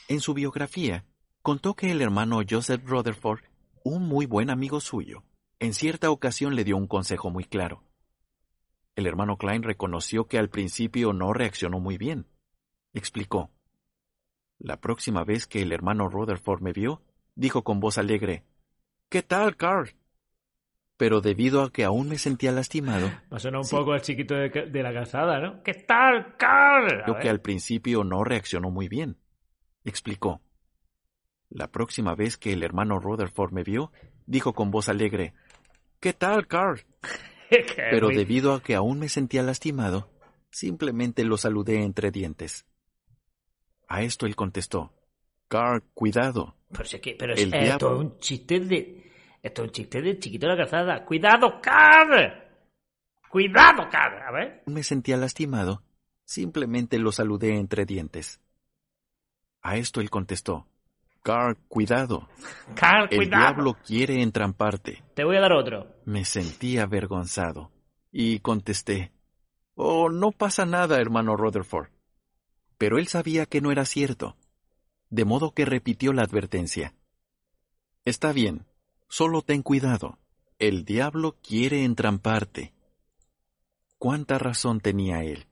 En 0.09 0.21
su 0.21 0.35
biografía, 0.35 1.05
contó 1.43 1.75
que 1.75 1.91
el 1.91 2.03
hermano 2.03 2.41
Joseph 2.49 2.83
Rutherford, 2.85 3.41
un 3.85 4.07
muy 4.07 4.27
buen 4.27 4.51
amigo 4.51 4.81
suyo, 4.81 5.25
en 5.59 5.75
cierta 5.75 6.11
ocasión 6.11 6.55
le 6.55 6.65
dio 6.65 6.77
un 6.77 6.87
consejo 6.87 7.31
muy 7.31 7.45
claro. 7.45 7.85
El 8.95 9.07
hermano 9.07 9.37
Klein 9.37 9.63
reconoció 9.63 10.27
que 10.27 10.39
al 10.39 10.51
principio 10.51 11.13
no 11.13 11.33
reaccionó 11.33 11.81
muy 11.81 11.97
bien. 11.97 12.27
Explicó. 12.93 13.51
La 14.59 14.81
próxima 14.81 15.25
vez 15.25 15.47
que 15.47 15.63
el 15.63 15.73
hermano 15.73 16.09
Rutherford 16.09 16.61
me 16.61 16.73
vio, 16.73 17.03
dijo 17.35 17.65
con 17.65 17.81
voz 17.81 17.99
alegre, 17.99 18.45
¿Qué 19.09 19.23
tal, 19.23 19.57
Carl? 19.57 19.91
Pero 20.97 21.21
debido 21.21 21.63
a 21.63 21.71
que 21.71 21.85
aún 21.85 22.09
me 22.09 22.19
sentía 22.19 22.53
lastimado... 22.53 23.09
Va 23.33 23.37
a 23.37 23.41
sonar 23.41 23.61
un 23.61 23.69
poco 23.69 23.93
al 23.93 24.03
chiquito 24.03 24.35
de, 24.35 24.49
de, 24.49 24.83
la 24.83 24.93
calzada, 24.93 25.41
¿no? 25.41 25.63
¿Qué 25.63 25.75
tal, 25.75 26.37
Carl? 26.37 27.03
Creo 27.05 27.19
que 27.19 27.29
al 27.29 27.41
principio 27.41 28.05
no 28.05 28.25
reaccionó 28.25 28.71
muy 28.71 28.89
bien. 28.89 29.19
Explicó. 29.85 30.41
La 31.49 31.71
próxima 31.71 32.15
vez 32.15 32.37
que 32.37 32.53
el 32.53 32.63
hermano 32.63 32.99
Rutherford 32.99 33.53
me 33.53 33.63
vio, 33.63 33.93
dijo 34.27 34.55
con 34.55 34.71
voz 34.71 34.89
alegre, 34.89 35.35
¿Qué 36.01 36.13
tal, 36.13 36.47
Carl? 36.47 36.81
Pero 37.77 38.09
debido 38.09 38.55
a 38.55 38.63
que 38.63 38.75
aún 38.75 38.99
me 38.99 39.09
sentía 39.09 39.43
lastimado, 39.43 40.11
simplemente 40.51 41.25
lo 41.25 41.37
saludé 41.37 41.83
entre 41.83 42.11
dientes. 42.11 42.67
A 43.89 44.03
esto 44.03 44.27
él 44.27 44.35
contestó, 44.35 44.93
Carl, 45.49 45.83
cuidado. 45.93 46.57
Pero, 46.71 46.85
es 46.85 47.01
que, 47.01 47.15
pero 47.15 47.35
el 47.35 47.53
esto 47.53 47.95
es 47.95 48.01
un 48.01 48.19
chiste 48.19 48.59
de... 48.61 49.13
Esto 49.43 49.63
es 49.63 49.69
un 49.69 49.73
chiste 49.73 50.01
de 50.01 50.19
chiquito 50.19 50.47
de 50.47 50.53
la 50.53 50.59
calzada. 50.59 51.05
¡Cuidado, 51.05 51.61
Carl! 51.61 52.33
¡Cuidado, 53.29 53.87
Carl! 53.91 54.23
A 54.23 54.33
ver. 54.33 54.63
Me 54.67 54.83
sentía 54.83 55.19
lastimado. 55.19 55.83
Simplemente 56.25 56.99
lo 56.99 57.13
saludé 57.13 57.57
entre 57.59 57.85
dientes. 57.85 58.41
A 59.63 59.77
esto 59.77 60.01
él 60.01 60.11
contestó, 60.11 60.67
Carl, 61.23 61.57
cuidado. 61.69 62.29
Carl, 62.75 63.09
cuidado. 63.09 63.23
El 63.23 63.31
diablo 63.31 63.77
quiere 63.87 64.23
entramparte. 64.23 65.03
Te 65.15 65.25
voy 65.25 65.37
a 65.37 65.41
dar 65.41 65.53
otro. 65.53 65.87
Me 66.05 66.25
sentí 66.25 66.79
avergonzado 66.79 67.71
y 68.11 68.41
contesté, 68.41 69.13
Oh, 69.75 70.11
no 70.11 70.33
pasa 70.33 70.67
nada, 70.67 71.01
hermano 71.01 71.37
Rutherford. 71.37 71.89
Pero 72.77 72.99
él 72.99 73.07
sabía 73.07 73.47
que 73.47 73.61
no 73.61 73.71
era 73.71 73.85
cierto, 73.85 74.37
de 75.09 75.25
modo 75.25 75.55
que 75.55 75.65
repitió 75.65 76.13
la 76.13 76.23
advertencia. 76.23 76.95
Está 78.05 78.33
bien, 78.33 78.67
solo 79.09 79.43
ten 79.43 79.63
cuidado. 79.63 80.19
El 80.59 80.85
diablo 80.85 81.37
quiere 81.43 81.85
entramparte. 81.85 82.75
¿Cuánta 83.99 84.39
razón 84.39 84.81
tenía 84.81 85.23
él? 85.23 85.47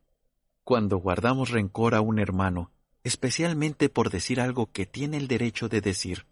Cuando 0.64 0.99
guardamos 0.99 1.51
rencor 1.51 1.94
a 1.94 2.01
un 2.01 2.18
hermano, 2.18 2.70
especialmente 3.04 3.88
por 3.88 4.10
decir 4.10 4.40
algo 4.40 4.70
que 4.72 4.86
tiene 4.86 5.16
el 5.16 5.28
derecho 5.28 5.68
de 5.68 5.80
decir, 5.80 6.26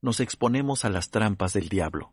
nos 0.00 0.20
exponemos 0.20 0.84
a 0.84 0.90
las 0.90 1.10
trampas 1.10 1.52
del 1.54 1.68
diablo. 1.68 2.12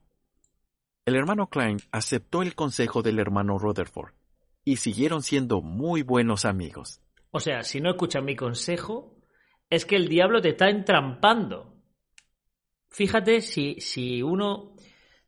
El 1.06 1.16
hermano 1.16 1.48
Klein 1.48 1.80
aceptó 1.92 2.42
el 2.42 2.56
consejo 2.56 3.02
del 3.02 3.20
hermano 3.20 3.58
Rutherford 3.58 4.14
y 4.64 4.78
siguieron 4.78 5.24
siendo 5.24 5.62
muy 5.62 6.04
buenos 6.04 6.46
amigos. 6.46 7.02
O 7.32 7.40
sea, 7.40 7.64
si 7.64 7.82
no 7.82 7.92
escuchas 7.92 8.24
mi 8.24 8.36
consejo, 8.36 9.18
es 9.70 9.86
que 9.86 9.96
el 9.96 10.08
diablo 10.08 10.42
te 10.42 10.50
está 10.50 10.70
entrampando. 10.70 11.76
Fíjate 12.90 13.42
si, 13.42 13.80
si 13.80 14.22
uno 14.22 14.76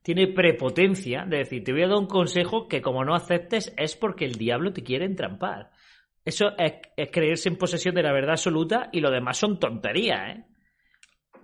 tiene 0.03 0.27
prepotencia 0.27 1.25
de 1.25 1.37
decir, 1.37 1.63
te 1.63 1.71
voy 1.71 1.83
a 1.83 1.87
dar 1.87 1.97
un 1.97 2.07
consejo 2.07 2.67
que 2.67 2.81
como 2.81 3.03
no 3.03 3.15
aceptes 3.15 3.73
es 3.77 3.95
porque 3.95 4.25
el 4.25 4.35
diablo 4.35 4.73
te 4.73 4.83
quiere 4.83 5.05
entrampar. 5.05 5.71
Eso 6.25 6.57
es, 6.57 6.73
creerse 7.11 7.49
en 7.49 7.57
posesión 7.57 7.95
de 7.95 8.03
la 8.03 8.13
verdad 8.13 8.31
absoluta 8.31 8.89
y 8.91 9.01
lo 9.01 9.11
demás 9.11 9.37
son 9.37 9.59
tonterías, 9.59 10.37
¿eh? 10.37 10.45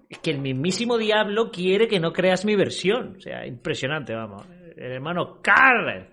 Es 0.10 0.18
que 0.20 0.32
el 0.32 0.40
mismísimo 0.40 0.98
diablo 0.98 1.52
quiere 1.52 1.88
que 1.88 2.00
no 2.00 2.12
creas 2.12 2.44
mi 2.44 2.56
versión. 2.56 3.18
O 3.18 3.22
sea, 3.22 3.46
impresionante, 3.46 4.16
vamos. 4.16 4.44
El 4.76 4.92
hermano 4.94 5.40
Carl. 5.42 6.10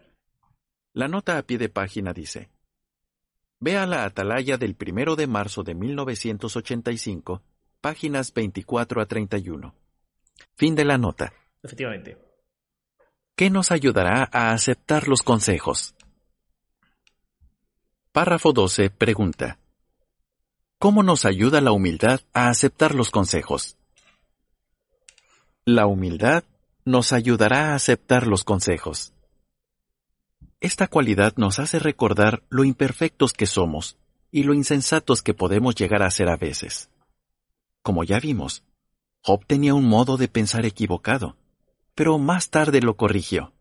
La 0.93 1.09
nota 1.09 1.39
a 1.39 1.43
pie 1.43 1.57
de 1.57 1.71
página 1.71 2.13
dice: 2.13 2.51
Vea 3.59 3.87
la 3.87 4.05
atalaya 4.05 4.59
del 4.59 4.75
primero 4.75 5.17
de 5.17 5.27
marzo 5.27 5.63
de 5.63 5.75
1985, 5.75 7.43
páginas 7.81 8.35
24 8.35 9.01
a 9.01 9.07
31. 9.07 9.75
Fin 10.57 10.75
de 10.75 10.85
la 10.85 10.99
nota. 10.99 11.33
Efectivamente. 11.63 12.19
¿Qué 13.35 13.49
nos 13.49 13.71
ayudará 13.71 14.29
a 14.31 14.53
aceptar 14.53 15.09
los 15.09 15.23
consejos? 15.23 15.96
Párrafo 18.17 18.55
12 18.55 18.89
pregunta. 18.89 19.59
¿Cómo 20.79 21.03
nos 21.03 21.27
ayuda 21.27 21.61
la 21.61 21.73
humildad 21.73 22.23
a 22.33 22.49
aceptar 22.49 22.95
los 22.95 23.11
consejos? 23.11 23.77
La 25.67 25.87
humildad 25.87 26.43
nos 26.87 27.13
ayudará 27.13 27.73
a 27.73 27.75
aceptar 27.75 28.27
los 28.27 28.43
consejos. 28.43 29.13
Esta 30.61 30.89
cualidad 30.89 31.35
nos 31.37 31.59
hace 31.59 31.79
recordar 31.79 32.43
lo 32.49 32.65
imperfectos 32.65 33.35
que 33.35 33.45
somos 33.45 33.99
y 34.33 34.45
lo 34.45 34.55
insensatos 34.55 35.21
que 35.21 35.35
podemos 35.35 35.75
llegar 35.75 36.03
a 36.03 36.11
ser 36.11 36.31
a 36.31 36.39
veces. 36.39 36.89
Como 37.83 38.03
ya 38.03 38.19
vimos, 38.19 38.63
Job 39.21 39.45
tenía 39.47 39.75
un 39.75 39.85
modo 39.85 40.17
de 40.17 40.29
pensar 40.29 40.65
equivocado, 40.65 41.37
pero 41.95 42.17
más 42.17 42.49
tarde 42.49 42.81
lo 42.81 42.97
corrigió. 42.97 43.53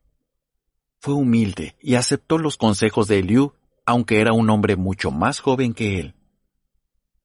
Fue 1.02 1.14
humilde 1.14 1.76
y 1.82 1.96
aceptó 1.96 2.38
los 2.38 2.56
consejos 2.56 3.10
de 3.10 3.20
Eliú 3.20 3.52
aunque 3.86 4.20
era 4.20 4.34
un 4.34 4.50
hombre 4.50 4.76
mucho 4.76 5.12
más 5.12 5.40
joven 5.40 5.74
que 5.74 6.00
él. 6.00 6.16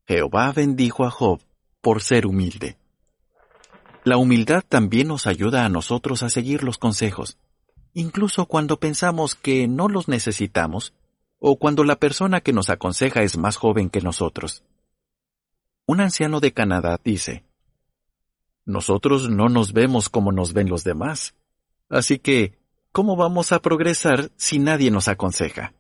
Jehová 0.06 0.52
bendijo 0.52 1.04
a 1.04 1.10
Job 1.10 1.40
por 1.80 2.02
ser 2.02 2.26
humilde. 2.26 2.76
La 4.04 4.16
humildad 4.16 4.64
también 4.66 5.08
nos 5.08 5.26
ayuda 5.26 5.64
a 5.64 5.68
nosotros 5.68 6.22
a 6.22 6.30
seguir 6.30 6.62
los 6.62 6.78
consejos, 6.78 7.38
incluso 7.92 8.46
cuando 8.46 8.78
pensamos 8.78 9.34
que 9.34 9.68
no 9.68 9.88
los 9.88 10.08
necesitamos 10.08 10.94
o 11.38 11.58
cuando 11.58 11.84
la 11.84 11.96
persona 11.96 12.40
que 12.40 12.52
nos 12.52 12.70
aconseja 12.70 13.22
es 13.22 13.36
más 13.36 13.56
joven 13.56 13.90
que 13.90 14.00
nosotros. 14.00 14.62
Un 15.86 16.00
anciano 16.00 16.40
de 16.40 16.52
Canadá 16.52 17.00
dice, 17.02 17.44
Nosotros 18.64 19.28
no 19.28 19.48
nos 19.48 19.72
vemos 19.72 20.08
como 20.08 20.32
nos 20.32 20.52
ven 20.52 20.68
los 20.68 20.84
demás, 20.84 21.34
así 21.88 22.18
que, 22.18 22.58
¿cómo 22.92 23.16
vamos 23.16 23.52
a 23.52 23.60
progresar 23.60 24.30
si 24.36 24.58
nadie 24.58 24.90
nos 24.90 25.08
aconseja? 25.08 25.74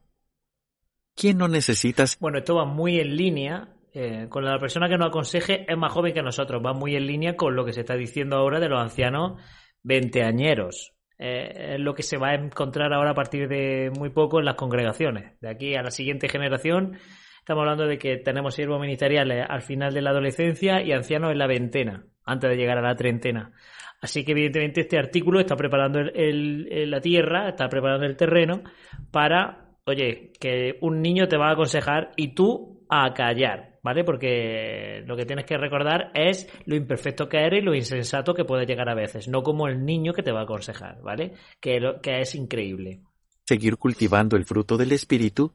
¿Quién 1.20 1.36
no 1.36 1.48
necesitas? 1.48 2.16
Bueno, 2.18 2.38
esto 2.38 2.54
va 2.54 2.64
muy 2.64 2.98
en 2.98 3.14
línea 3.14 3.68
eh, 3.92 4.26
con 4.30 4.42
la 4.42 4.58
persona 4.58 4.88
que 4.88 4.96
nos 4.96 5.08
aconseje 5.08 5.66
es 5.70 5.76
más 5.76 5.92
joven 5.92 6.14
que 6.14 6.22
nosotros, 6.22 6.62
va 6.64 6.72
muy 6.72 6.96
en 6.96 7.06
línea 7.06 7.36
con 7.36 7.54
lo 7.54 7.66
que 7.66 7.74
se 7.74 7.80
está 7.80 7.94
diciendo 7.94 8.36
ahora 8.36 8.58
de 8.58 8.70
los 8.70 8.80
ancianos 8.80 9.42
veinteañeros. 9.82 10.94
Eh, 11.18 11.74
es 11.74 11.80
lo 11.80 11.94
que 11.94 12.02
se 12.02 12.16
va 12.16 12.30
a 12.30 12.34
encontrar 12.36 12.94
ahora 12.94 13.10
a 13.10 13.14
partir 13.14 13.48
de 13.48 13.90
muy 13.98 14.08
poco 14.08 14.38
en 14.38 14.46
las 14.46 14.54
congregaciones. 14.54 15.38
De 15.42 15.50
aquí 15.50 15.74
a 15.74 15.82
la 15.82 15.90
siguiente 15.90 16.26
generación, 16.30 16.96
estamos 17.40 17.60
hablando 17.60 17.86
de 17.86 17.98
que 17.98 18.16
tenemos 18.16 18.54
siervos 18.54 18.80
ministeriales 18.80 19.44
al 19.46 19.60
final 19.60 19.92
de 19.92 20.00
la 20.00 20.10
adolescencia 20.10 20.80
y 20.80 20.92
ancianos 20.92 21.32
en 21.32 21.38
la 21.38 21.46
veintena, 21.46 22.06
antes 22.24 22.48
de 22.48 22.56
llegar 22.56 22.78
a 22.78 22.82
la 22.82 22.96
treintena. 22.96 23.52
Así 24.00 24.24
que 24.24 24.32
evidentemente 24.32 24.80
este 24.80 24.98
artículo 24.98 25.40
está 25.40 25.56
preparando 25.56 26.00
la 26.00 27.00
tierra, 27.02 27.50
está 27.50 27.68
preparando 27.68 28.06
el 28.06 28.16
terreno 28.16 28.62
para 29.10 29.69
oye, 29.90 30.32
que 30.40 30.78
un 30.80 31.02
niño 31.02 31.28
te 31.28 31.36
va 31.36 31.48
a 31.48 31.52
aconsejar 31.52 32.12
y 32.16 32.34
tú 32.34 32.84
a 32.88 33.14
callar, 33.14 33.78
¿vale? 33.82 34.04
Porque 34.04 35.02
lo 35.06 35.16
que 35.16 35.24
tienes 35.24 35.46
que 35.46 35.56
recordar 35.56 36.10
es 36.14 36.48
lo 36.66 36.74
imperfecto 36.74 37.28
que 37.28 37.38
eres 37.38 37.62
y 37.62 37.64
lo 37.64 37.74
insensato 37.74 38.34
que 38.34 38.44
puede 38.44 38.66
llegar 38.66 38.88
a 38.88 38.94
veces, 38.94 39.28
no 39.28 39.42
como 39.42 39.68
el 39.68 39.84
niño 39.84 40.12
que 40.12 40.22
te 40.22 40.32
va 40.32 40.40
a 40.40 40.44
aconsejar, 40.44 41.00
¿vale? 41.02 41.34
Que, 41.60 41.80
que 42.02 42.20
es 42.20 42.34
increíble. 42.34 43.00
Seguir 43.44 43.76
cultivando 43.76 44.36
el 44.36 44.44
fruto 44.44 44.76
del 44.76 44.92
Espíritu 44.92 45.52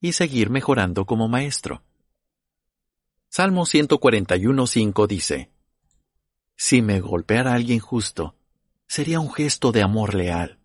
y 0.00 0.12
seguir 0.12 0.50
mejorando 0.50 1.04
como 1.06 1.28
maestro. 1.28 1.82
Salmo 3.28 3.66
141.5 3.66 5.06
dice, 5.06 5.50
Si 6.56 6.82
me 6.82 7.00
golpeara 7.00 7.52
alguien 7.52 7.80
justo, 7.80 8.36
sería 8.86 9.20
un 9.20 9.32
gesto 9.32 9.72
de 9.72 9.82
amor 9.82 10.14
leal. 10.14 10.58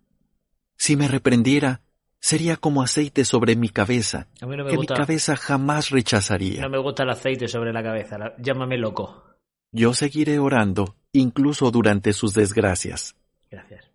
Si 0.77 0.95
me 0.95 1.07
reprendiera, 1.07 1.81
sería 2.21 2.55
como 2.55 2.83
aceite 2.83 3.25
sobre 3.25 3.55
mi 3.55 3.67
cabeza, 3.69 4.27
que 4.39 4.77
mi 4.77 4.85
cabeza 4.85 5.35
jamás 5.35 5.89
rechazaría. 5.89 6.61
No 6.61 6.69
me 6.69 6.77
gusta 6.77 7.03
el 7.03 7.09
aceite 7.09 7.47
sobre 7.47 7.73
la 7.73 7.83
cabeza, 7.83 8.33
llámame 8.37 8.77
loco. 8.77 9.25
Yo 9.71 9.93
seguiré 9.93 10.37
orando, 10.39 10.95
incluso 11.11 11.71
durante 11.71 12.13
sus 12.13 12.33
desgracias. 12.33 13.15
Gracias. 13.49 13.91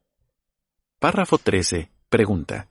Párrafo 0.99 1.39
13. 1.39 1.91
Pregunta. 2.09 2.69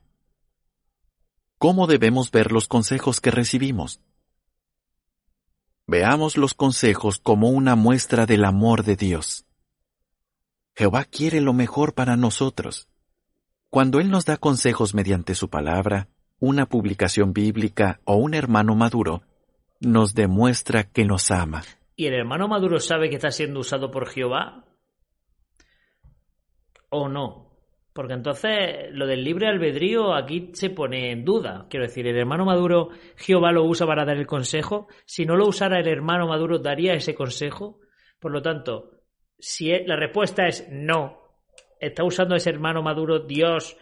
¿Cómo 1.57 1.87
debemos 1.87 2.31
ver 2.31 2.51
los 2.51 2.67
consejos 2.67 3.21
que 3.21 3.31
recibimos? 3.31 4.01
Veamos 5.87 6.35
los 6.35 6.53
consejos 6.53 7.19
como 7.19 7.49
una 7.49 7.75
muestra 7.75 8.25
del 8.25 8.43
amor 8.43 8.83
de 8.83 8.95
Dios. 8.95 9.45
Jehová 10.75 11.05
quiere 11.05 11.39
lo 11.41 11.53
mejor 11.53 11.93
para 11.93 12.17
nosotros. 12.17 12.89
Cuando 13.75 13.99
Él 13.99 14.09
nos 14.09 14.23
da 14.23 14.37
consejos 14.37 14.95
mediante 14.95 15.35
su 15.35 15.49
palabra, 15.49 16.07
una 16.39 16.65
publicación 16.65 17.33
bíblica 17.33 17.99
o 18.05 18.15
un 18.15 18.33
hermano 18.33 18.73
maduro, 18.73 19.23
nos 19.81 20.13
demuestra 20.13 20.85
que 20.85 21.03
nos 21.03 21.29
ama. 21.29 21.61
¿Y 21.97 22.05
el 22.05 22.13
hermano 22.13 22.47
Maduro 22.47 22.79
sabe 22.79 23.09
que 23.09 23.15
está 23.15 23.31
siendo 23.31 23.59
usado 23.59 23.91
por 23.91 24.07
Jehová? 24.07 24.63
¿O 26.87 27.09
no? 27.09 27.51
Porque 27.91 28.13
entonces 28.13 28.91
lo 28.91 29.07
del 29.07 29.25
libre 29.25 29.49
albedrío 29.49 30.13
aquí 30.13 30.51
se 30.53 30.69
pone 30.69 31.11
en 31.11 31.25
duda. 31.25 31.67
Quiero 31.69 31.85
decir, 31.85 32.07
el 32.07 32.17
hermano 32.17 32.45
Maduro, 32.45 32.91
Jehová 33.17 33.51
lo 33.51 33.65
usa 33.65 33.85
para 33.85 34.05
dar 34.05 34.15
el 34.15 34.25
consejo. 34.25 34.87
Si 35.05 35.25
no 35.25 35.35
lo 35.35 35.49
usara 35.49 35.81
el 35.81 35.89
hermano 35.89 36.27
Maduro, 36.29 36.59
¿daría 36.59 36.93
ese 36.93 37.13
consejo? 37.13 37.81
Por 38.21 38.31
lo 38.31 38.41
tanto, 38.41 38.91
si 39.37 39.69
la 39.85 39.97
respuesta 39.97 40.47
es 40.47 40.65
no, 40.71 41.24
está 41.79 42.03
usando 42.03 42.35
ese 42.35 42.49
hermano 42.49 42.81
Maduro 42.81 43.19
Dios 43.19 43.77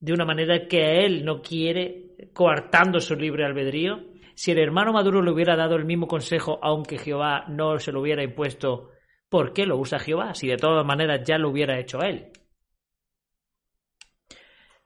de 0.00 0.12
una 0.12 0.24
manera 0.24 0.68
que 0.68 1.04
él 1.04 1.24
no 1.24 1.40
quiere, 1.40 2.30
coartando 2.32 3.00
su 3.00 3.14
libre 3.14 3.44
albedrío. 3.44 4.04
Si 4.34 4.50
el 4.50 4.58
hermano 4.58 4.92
Maduro 4.92 5.22
le 5.22 5.30
hubiera 5.30 5.56
dado 5.56 5.76
el 5.76 5.84
mismo 5.84 6.06
consejo, 6.06 6.58
aunque 6.62 6.98
Jehová 6.98 7.46
no 7.48 7.78
se 7.78 7.92
lo 7.92 8.00
hubiera 8.00 8.22
impuesto, 8.22 8.90
¿por 9.28 9.52
qué 9.52 9.64
lo 9.64 9.78
usa 9.78 9.98
Jehová? 9.98 10.34
Si 10.34 10.46
de 10.46 10.56
todas 10.56 10.84
maneras 10.84 11.22
ya 11.24 11.38
lo 11.38 11.48
hubiera 11.50 11.78
hecho 11.78 12.02
él. 12.02 12.30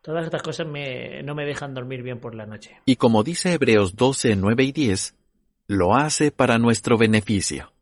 Todas 0.03 0.25
estas 0.25 0.43
cosas 0.43 0.67
no 0.67 1.35
me 1.35 1.45
dejan 1.45 1.75
dormir 1.75 2.03
bien 2.03 2.21
por 2.21 2.35
la 2.35 2.47
noche. 2.47 2.81
Y 2.87 2.97
como 2.97 3.23
dice 3.23 3.53
Hebreos 3.53 3.97
12, 3.97 4.37
9 4.37 4.65
y 4.65 4.73
10, 4.73 5.15
lo 5.67 5.95
hace 5.95 6.31
para 6.31 6.59
nuestro 6.59 6.97
beneficio. 6.97 7.73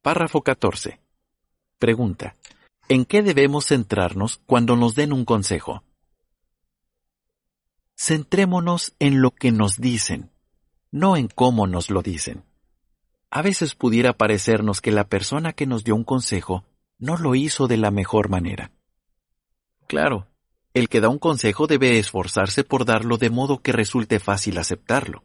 Párrafo 0.00 0.40
14. 0.40 0.98
Pregunta. 1.78 2.36
¿En 2.90 3.04
qué 3.04 3.22
debemos 3.22 3.66
centrarnos 3.66 4.40
cuando 4.46 4.74
nos 4.74 4.96
den 4.96 5.12
un 5.12 5.24
consejo? 5.24 5.84
Centrémonos 7.96 8.96
en 8.98 9.22
lo 9.22 9.30
que 9.30 9.52
nos 9.52 9.76
dicen, 9.76 10.32
no 10.90 11.16
en 11.16 11.28
cómo 11.28 11.68
nos 11.68 11.88
lo 11.88 12.02
dicen. 12.02 12.42
A 13.30 13.42
veces 13.42 13.76
pudiera 13.76 14.14
parecernos 14.14 14.80
que 14.80 14.90
la 14.90 15.04
persona 15.04 15.52
que 15.52 15.66
nos 15.66 15.84
dio 15.84 15.94
un 15.94 16.02
consejo 16.02 16.64
no 16.98 17.16
lo 17.16 17.36
hizo 17.36 17.68
de 17.68 17.76
la 17.76 17.92
mejor 17.92 18.28
manera. 18.28 18.72
Claro, 19.86 20.26
el 20.74 20.88
que 20.88 21.00
da 21.00 21.10
un 21.10 21.20
consejo 21.20 21.68
debe 21.68 21.96
esforzarse 21.96 22.64
por 22.64 22.86
darlo 22.86 23.18
de 23.18 23.30
modo 23.30 23.62
que 23.62 23.70
resulte 23.70 24.18
fácil 24.18 24.58
aceptarlo. 24.58 25.22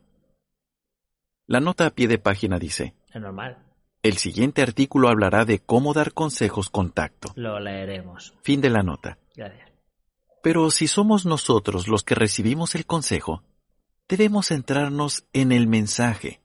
La 1.47 1.61
nota 1.61 1.87
a 1.87 1.89
pie 1.89 2.07
de 2.07 2.19
página 2.19 2.59
dice. 2.59 2.93
Es 3.11 3.19
normal. 3.19 3.57
El 4.05 4.19
siguiente 4.19 4.61
artículo 4.61 5.09
hablará 5.09 5.45
de 5.45 5.57
cómo 5.57 5.91
dar 5.91 6.13
consejos 6.13 6.69
con 6.69 6.91
tacto. 6.91 7.33
Lo 7.35 7.59
leeremos. 7.59 8.35
Fin 8.43 8.61
de 8.61 8.69
la 8.69 8.83
nota. 8.83 9.17
Gracias. 9.35 9.67
Pero 10.43 10.69
si 10.69 10.85
somos 10.85 11.25
nosotros 11.25 11.87
los 11.87 12.03
que 12.03 12.13
recibimos 12.13 12.75
el 12.75 12.85
consejo, 12.85 13.41
debemos 14.07 14.49
centrarnos 14.49 15.25
en 15.33 15.51
el 15.51 15.65
mensaje, 15.65 16.39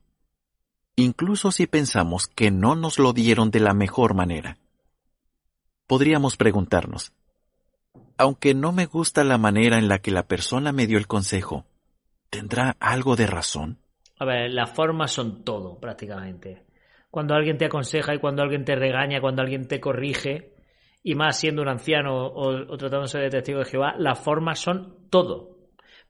incluso 0.97 1.53
si 1.53 1.67
pensamos 1.67 2.29
que 2.29 2.51
no 2.51 2.77
nos 2.77 2.99
lo 2.99 3.13
dieron 3.13 3.51
de 3.51 3.61
la 3.61 3.75
mejor 3.75 4.15
manera. 4.15 4.57
Podríamos 5.87 6.39
preguntarnos, 6.39 7.13
aunque 8.17 8.55
no 8.55 8.73
me 8.73 8.87
gusta 8.87 9.23
la 9.23 9.37
manera 9.37 9.77
en 9.77 9.89
la 9.89 9.99
que 9.99 10.13
la 10.13 10.23
persona 10.23 10.73
me 10.73 10.87
dio 10.87 10.97
el 10.97 11.07
consejo, 11.07 11.67
¿tendrá 12.31 12.79
algo 12.81 13.17
de 13.17 13.27
razón? 13.27 13.77
A 14.19 14.25
ver, 14.25 14.51
las 14.51 14.71
formas 14.71 15.13
son 15.13 15.45
todo, 15.45 15.79
prácticamente. 15.79 16.70
Cuando 17.11 17.35
alguien 17.35 17.59
te 17.59 17.67
aconseja 17.67 18.15
y 18.15 18.19
cuando 18.19 18.43
alguien 18.43 18.65
te 18.65 18.77
regaña, 18.77 19.21
cuando 19.21 19.43
alguien 19.43 19.67
te 19.67 19.81
corrige, 19.81 20.55
y 21.03 21.15
más 21.15 21.39
siendo 21.39 21.63
un 21.63 21.69
anciano 21.69 22.27
o, 22.27 22.77
tratándose 22.77 23.19
de 23.19 23.31
testigo 23.31 23.61
de 23.61 23.65
Jehová, 23.65 23.95
las 23.99 24.19
formas 24.19 24.59
son 24.59 25.09
todo. 25.11 25.57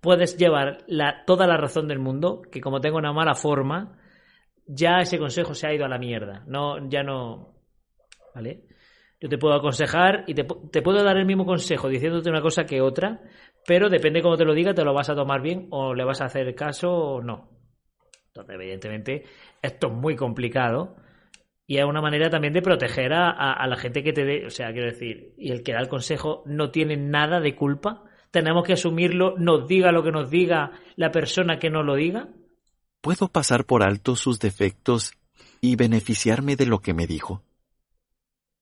Puedes 0.01 0.37
llevar 0.37 0.79
toda 1.27 1.47
la 1.47 1.57
razón 1.57 1.87
del 1.87 1.99
mundo, 1.99 2.43
que 2.51 2.61
como 2.61 2.81
tengo 2.81 2.99
una 2.99 3.13
mala 3.13 3.35
forma, 3.35 3.99
ya 4.67 4.99
ese 5.01 5.19
consejo 5.19 5.55
se 5.55 5.67
ha 5.67 5.75
ido 5.75 5.85
a 5.85 5.89
la 5.89 5.99
mierda. 5.99 6.43
No, 6.47 6.89
ya 6.89 7.03
no. 7.03 7.55
¿Vale? 8.35 8.65
Yo 9.21 9.29
te 9.29 9.37
puedo 9.37 9.55
aconsejar 9.55 10.25
y 10.27 10.35
te, 10.35 10.45
puedo 10.45 11.05
dar 11.05 11.19
el 11.19 11.27
mismo 11.27 11.45
consejo 11.45 11.89
diciéndote 11.89 12.31
una 12.31 12.41
cosa 12.41 12.65
que 12.65 12.81
otra, 12.81 13.21
pero 13.67 13.91
depende 13.91 14.23
cómo 14.23 14.39
te 14.39 14.47
lo 14.47 14.55
diga, 14.55 14.73
te 14.73 14.83
lo 14.83 14.95
vas 14.95 15.11
a 15.11 15.15
tomar 15.15 15.43
bien 15.43 15.69
o 15.71 15.95
le 15.95 16.05
vas 16.05 16.23
a 16.23 16.25
hacer 16.25 16.55
caso 16.55 16.91
o 16.91 17.23
no. 17.23 17.51
Entonces, 18.29 18.55
evidentemente, 18.55 19.25
esto 19.63 19.89
es 19.89 19.93
muy 19.93 20.17
complicado 20.17 20.97
y 21.67 21.79
es 21.79 21.85
una 21.85 22.01
manera 22.01 22.31
también 22.31 22.53
de 22.53 22.63
proteger 22.63 23.13
a, 23.13 23.67
la 23.67 23.77
gente 23.77 24.03
que 24.03 24.13
te 24.13 24.25
dé, 24.25 24.47
o 24.47 24.51
sea, 24.51 24.73
quiero 24.73 24.87
decir, 24.87 25.35
y 25.39 25.53
el 25.53 25.63
que 25.63 25.73
da 25.73 25.81
el 25.81 25.89
consejo 25.89 26.43
no 26.47 26.71
tiene 26.71 26.97
nada 26.97 27.41
de 27.41 27.55
culpa. 27.55 28.03
Tenemos 28.33 28.65
que 28.65 28.73
asumirlo, 28.73 29.37
nos 29.39 29.69
diga 29.69 29.93
lo 29.93 30.03
que 30.03 30.11
nos 30.11 30.31
diga 30.31 30.73
la 30.97 31.13
persona 31.13 31.59
que 31.59 31.71
nos 31.71 31.85
lo 31.85 31.95
diga. 31.95 32.29
¿Puedo 33.01 33.29
pasar 33.29 33.65
por 33.65 33.83
alto 33.83 34.17
sus 34.17 34.41
defectos 34.41 35.13
y 35.61 35.77
beneficiarme 35.77 36.57
de 36.57 36.67
lo 36.67 36.81
que 36.81 36.93
me 36.93 37.07
dijo? 37.07 37.43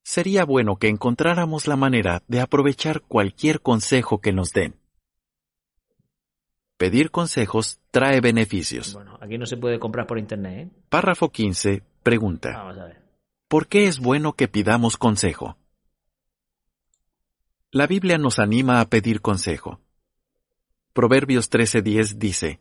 sería 0.09 0.47
bueno 0.47 0.77
que 0.77 0.89
encontráramos 0.89 1.67
la 1.67 1.77
manera 1.77 2.23
de 2.29 2.41
aprovechar 2.41 3.03
cualquier 3.03 3.61
consejo 3.61 4.23
que 4.23 4.33
nos 4.33 4.53
den. 4.53 4.75
Pedir 6.79 7.11
consejos 7.11 7.81
trae 7.91 8.21
beneficios. 8.21 8.95
Bueno, 8.95 9.19
aquí 9.21 9.37
no 9.37 9.47
se 9.47 9.57
puede 9.57 9.81
comprar 9.81 10.07
por 10.07 10.17
internet. 10.17 10.69
¿eh? 10.69 10.81
Párrafo 10.88 11.31
15. 11.31 11.83
Pregunta. 12.05 12.53
Vamos 12.57 12.79
a 12.79 12.85
ver. 12.85 13.03
¿Por 13.49 13.67
qué 13.67 13.88
es 13.88 13.99
bueno 13.99 14.35
que 14.35 14.47
pidamos 14.47 14.97
consejo? 14.97 15.59
La 17.73 17.87
Biblia 17.87 18.17
nos 18.17 18.38
anima 18.38 18.81
a 18.81 18.88
pedir 18.88 19.21
consejo. 19.21 19.81
Proverbios 20.93 21.51
13:10 21.51 22.17
dice, 22.17 22.61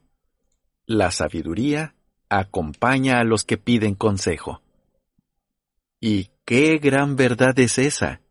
La 0.85 1.11
sabiduría 1.11 1.93
acompaña 2.27 3.19
a 3.19 3.23
los 3.23 3.43
que 3.43 3.57
piden 3.57 3.93
consejo. 3.93 4.61
Y 5.99 6.31
qué 6.43 6.79
gran 6.79 7.15
verdad 7.15 7.57
es 7.59 7.77
esa. 7.77 8.21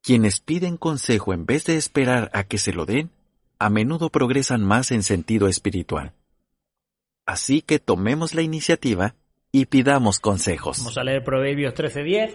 Quienes 0.00 0.40
piden 0.40 0.78
consejo 0.78 1.34
en 1.34 1.44
vez 1.44 1.66
de 1.66 1.76
esperar 1.76 2.30
a 2.32 2.44
que 2.44 2.58
se 2.58 2.72
lo 2.72 2.86
den, 2.86 3.10
a 3.58 3.70
menudo 3.70 4.10
progresan 4.10 4.64
más 4.64 4.90
en 4.90 5.02
sentido 5.02 5.48
espiritual. 5.48 6.12
Así 7.26 7.62
que 7.62 7.78
tomemos 7.78 8.34
la 8.34 8.42
iniciativa 8.42 9.14
y 9.50 9.66
pidamos 9.66 10.20
consejos. 10.20 10.78
Vamos 10.78 10.98
a 10.98 11.04
leer 11.04 11.24
Proverbios 11.24 11.74
13:10. 11.74 12.34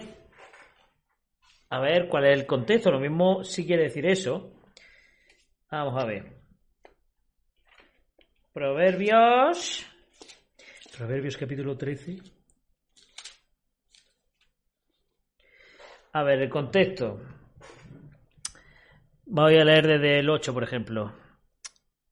A 1.70 1.80
ver 1.80 2.08
cuál 2.08 2.26
es 2.26 2.38
el 2.38 2.46
contexto. 2.46 2.90
Lo 2.90 2.98
mismo 2.98 3.44
si 3.44 3.66
quiere 3.66 3.84
decir 3.84 4.06
eso. 4.06 4.52
Vamos 5.70 6.02
a 6.02 6.06
ver. 6.06 6.40
Proverbios. 8.52 9.86
Proverbios 10.96 11.36
capítulo 11.36 11.76
13. 11.76 12.18
A 16.12 16.24
ver, 16.24 16.42
el 16.42 16.50
contexto. 16.50 17.20
Voy 19.32 19.56
a 19.58 19.64
leer 19.64 19.86
desde 19.86 20.18
el 20.18 20.28
8, 20.28 20.52
por 20.52 20.64
ejemplo. 20.64 21.12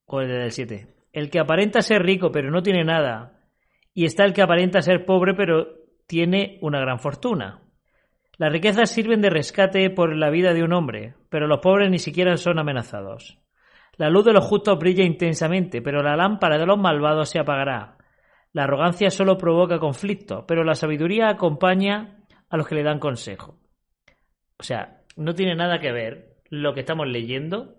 O 0.04 0.20
desde 0.20 0.44
el 0.44 0.52
7. 0.52 0.94
El 1.12 1.30
que 1.30 1.40
aparenta 1.40 1.82
ser 1.82 2.00
rico 2.04 2.30
pero 2.30 2.52
no 2.52 2.62
tiene 2.62 2.84
nada. 2.84 3.40
Y 3.92 4.04
está 4.04 4.24
el 4.24 4.32
que 4.32 4.40
aparenta 4.40 4.82
ser 4.82 5.04
pobre 5.04 5.34
pero 5.34 5.66
tiene 6.06 6.60
una 6.62 6.78
gran 6.78 7.00
fortuna. 7.00 7.60
Las 8.36 8.52
riquezas 8.52 8.92
sirven 8.92 9.20
de 9.20 9.30
rescate 9.30 9.90
por 9.90 10.14
la 10.14 10.30
vida 10.30 10.54
de 10.54 10.62
un 10.62 10.72
hombre, 10.72 11.16
pero 11.28 11.48
los 11.48 11.58
pobres 11.58 11.90
ni 11.90 11.98
siquiera 11.98 12.36
son 12.36 12.60
amenazados. 12.60 13.40
La 13.96 14.10
luz 14.10 14.24
de 14.24 14.32
los 14.32 14.44
justos 14.44 14.78
brilla 14.78 15.02
intensamente, 15.02 15.82
pero 15.82 16.04
la 16.04 16.14
lámpara 16.14 16.56
de 16.56 16.66
los 16.66 16.78
malvados 16.78 17.30
se 17.30 17.40
apagará. 17.40 17.98
La 18.52 18.62
arrogancia 18.62 19.10
solo 19.10 19.36
provoca 19.36 19.80
conflicto, 19.80 20.46
pero 20.46 20.62
la 20.62 20.76
sabiduría 20.76 21.30
acompaña 21.30 22.20
a 22.48 22.56
los 22.56 22.68
que 22.68 22.76
le 22.76 22.84
dan 22.84 23.00
consejo. 23.00 23.58
O 24.56 24.62
sea, 24.62 25.00
no 25.16 25.34
tiene 25.34 25.56
nada 25.56 25.80
que 25.80 25.90
ver 25.90 26.37
lo 26.50 26.74
que 26.74 26.80
estamos 26.80 27.06
leyendo 27.06 27.76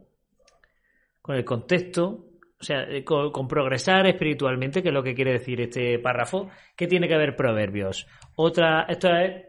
con 1.21 1.35
el 1.35 1.45
contexto, 1.45 2.25
o 2.59 2.63
sea, 2.63 2.83
eh, 2.83 3.03
con, 3.03 3.47
progresar 3.47 4.07
espiritualmente, 4.07 4.81
que 4.81 4.89
es 4.89 4.93
lo 4.93 5.03
que 5.03 5.15
quiere 5.15 5.33
decir 5.33 5.61
este 5.61 5.99
párrafo. 5.99 6.49
¿Qué 6.75 6.87
tiene 6.87 7.07
que 7.07 7.17
ver 7.17 7.35
Proverbios? 7.35 8.07
Otra, 8.35 8.85
esto 8.89 9.09
es, 9.15 9.45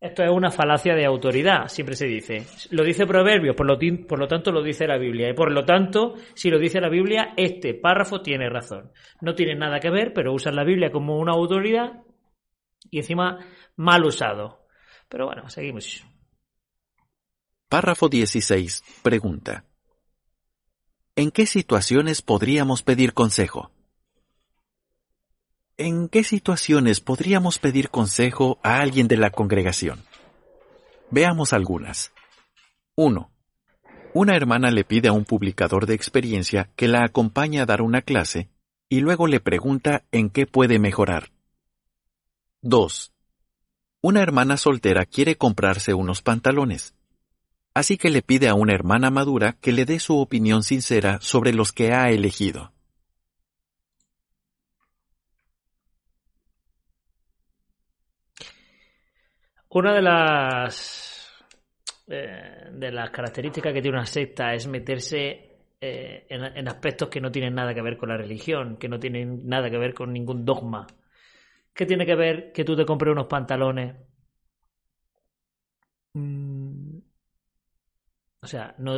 esto 0.00 0.22
es 0.22 0.30
una 0.30 0.50
falacia 0.50 0.94
de 0.94 1.04
autoridad, 1.04 1.68
siempre 1.68 1.96
se 1.96 2.06
dice. 2.06 2.46
Lo 2.70 2.84
dice 2.84 3.06
Proverbios, 3.06 3.56
por 3.56 3.66
lo, 3.66 3.78
por 4.06 4.18
lo 4.18 4.28
tanto 4.28 4.52
lo 4.52 4.62
dice 4.62 4.86
la 4.86 4.96
Biblia. 4.96 5.28
Y 5.28 5.34
por 5.34 5.52
lo 5.52 5.64
tanto, 5.64 6.14
si 6.34 6.50
lo 6.50 6.58
dice 6.58 6.80
la 6.80 6.88
Biblia, 6.88 7.34
este 7.36 7.74
párrafo 7.74 8.22
tiene 8.22 8.48
razón. 8.48 8.92
No 9.20 9.34
tiene 9.34 9.54
nada 9.54 9.80
que 9.80 9.90
ver, 9.90 10.12
pero 10.12 10.32
usan 10.32 10.56
la 10.56 10.64
Biblia 10.64 10.90
como 10.90 11.18
una 11.18 11.32
autoridad 11.32 12.02
y 12.90 12.98
encima 12.98 13.38
mal 13.76 14.04
usado. 14.04 14.66
Pero 15.08 15.26
bueno, 15.26 15.48
seguimos. 15.48 16.04
Párrafo 17.68 18.08
16. 18.08 18.82
Pregunta. 19.02 19.66
¿En 21.16 21.30
qué 21.30 21.44
situaciones 21.44 22.22
podríamos 22.22 22.82
pedir 22.82 23.12
consejo? 23.12 23.70
¿En 25.76 26.08
qué 26.08 26.24
situaciones 26.24 27.00
podríamos 27.00 27.58
pedir 27.58 27.90
consejo 27.90 28.58
a 28.62 28.80
alguien 28.80 29.06
de 29.06 29.18
la 29.18 29.28
congregación? 29.28 30.02
Veamos 31.10 31.52
algunas. 31.52 32.10
1. 32.94 33.30
Una 34.14 34.34
hermana 34.34 34.70
le 34.70 34.84
pide 34.84 35.08
a 35.08 35.12
un 35.12 35.26
publicador 35.26 35.84
de 35.84 35.92
experiencia 35.92 36.70
que 36.74 36.88
la 36.88 37.04
acompañe 37.04 37.60
a 37.60 37.66
dar 37.66 37.82
una 37.82 38.00
clase 38.00 38.48
y 38.88 39.00
luego 39.00 39.26
le 39.26 39.40
pregunta 39.40 40.04
en 40.10 40.30
qué 40.30 40.46
puede 40.46 40.78
mejorar. 40.78 41.32
2. 42.62 43.12
Una 44.00 44.22
hermana 44.22 44.56
soltera 44.56 45.04
quiere 45.04 45.36
comprarse 45.36 45.92
unos 45.92 46.22
pantalones. 46.22 46.94
Así 47.74 47.96
que 47.96 48.10
le 48.10 48.22
pide 48.22 48.48
a 48.48 48.54
una 48.54 48.74
hermana 48.74 49.10
madura 49.10 49.56
que 49.60 49.72
le 49.72 49.84
dé 49.84 49.98
su 50.00 50.18
opinión 50.18 50.62
sincera 50.62 51.18
sobre 51.20 51.52
los 51.52 51.72
que 51.72 51.92
ha 51.92 52.10
elegido. 52.10 52.72
Una 59.70 59.94
de 59.94 60.02
las 60.02 61.44
eh, 62.08 62.70
de 62.72 62.90
las 62.90 63.10
características 63.10 63.72
que 63.72 63.82
tiene 63.82 63.98
una 63.98 64.06
secta 64.06 64.54
es 64.54 64.66
meterse 64.66 65.58
eh, 65.80 66.26
en, 66.28 66.42
en 66.44 66.68
aspectos 66.68 67.08
que 67.08 67.20
no 67.20 67.30
tienen 67.30 67.54
nada 67.54 67.74
que 67.74 67.82
ver 67.82 67.96
con 67.98 68.08
la 68.08 68.16
religión, 68.16 68.76
que 68.78 68.88
no 68.88 68.98
tienen 68.98 69.46
nada 69.46 69.70
que 69.70 69.78
ver 69.78 69.94
con 69.94 70.12
ningún 70.12 70.44
dogma. 70.44 70.86
¿Qué 71.74 71.86
tiene 71.86 72.06
que 72.06 72.14
ver 72.16 72.52
que 72.52 72.64
tú 72.64 72.76
te 72.76 72.86
compres 72.86 73.12
unos 73.12 73.26
pantalones? 73.26 73.94
Mm, 76.14 76.47
O 78.40 78.46
sea, 78.46 78.74
no, 78.78 78.94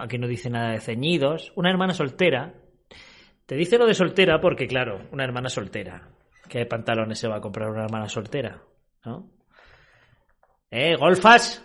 aquí 0.00 0.18
no 0.18 0.26
dice 0.26 0.50
nada 0.50 0.72
de 0.72 0.80
ceñidos. 0.80 1.52
Una 1.56 1.70
hermana 1.70 1.92
soltera. 1.94 2.54
Te 3.46 3.54
dice 3.54 3.78
lo 3.78 3.86
de 3.86 3.94
soltera 3.94 4.40
porque, 4.40 4.66
claro, 4.66 5.08
una 5.12 5.24
hermana 5.24 5.48
soltera. 5.48 6.08
¿Qué 6.48 6.64
pantalones 6.66 7.18
se 7.18 7.28
va 7.28 7.36
a 7.36 7.40
comprar 7.40 7.70
una 7.70 7.84
hermana 7.84 8.08
soltera? 8.08 8.62
¿No? 9.04 9.30
¿Eh? 10.70 10.96
¿Golfas? 10.96 11.64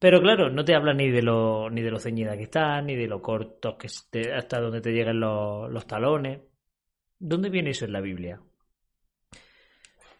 Pero 0.00 0.20
claro, 0.20 0.48
no 0.50 0.64
te 0.64 0.74
habla 0.74 0.94
ni 0.94 1.10
de 1.10 1.22
lo, 1.22 1.68
ni 1.70 1.82
de 1.82 1.90
lo 1.90 1.98
ceñida 1.98 2.36
que 2.36 2.44
están, 2.44 2.86
ni 2.86 2.94
de 2.94 3.08
lo 3.08 3.20
cortos 3.20 3.74
que 3.76 3.88
esté- 3.88 4.32
hasta 4.32 4.60
donde 4.60 4.80
te 4.80 4.92
lleguen 4.92 5.18
los, 5.18 5.70
los 5.70 5.86
talones. 5.86 6.40
¿Dónde 7.18 7.50
viene 7.50 7.70
eso 7.70 7.84
en 7.84 7.92
la 7.92 8.00
Biblia? 8.00 8.40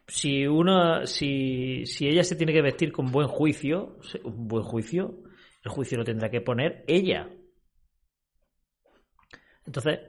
Si 0.07 0.47
uno, 0.47 1.07
si, 1.07 1.85
si 1.87 2.09
ella 2.09 2.25
se 2.25 2.35
tiene 2.35 2.53
que 2.53 2.63
vestir 2.63 2.91
con 2.91 3.13
buen 3.13 3.29
juicio, 3.29 3.99
un 4.25 4.49
buen 4.49 4.65
juicio, 4.65 5.23
el 5.69 5.75
juicio 5.75 5.99
lo 5.99 6.05
tendrá 6.05 6.31
que 6.31 6.41
poner 6.41 6.85
ella. 6.87 7.29
Entonces, 9.67 10.01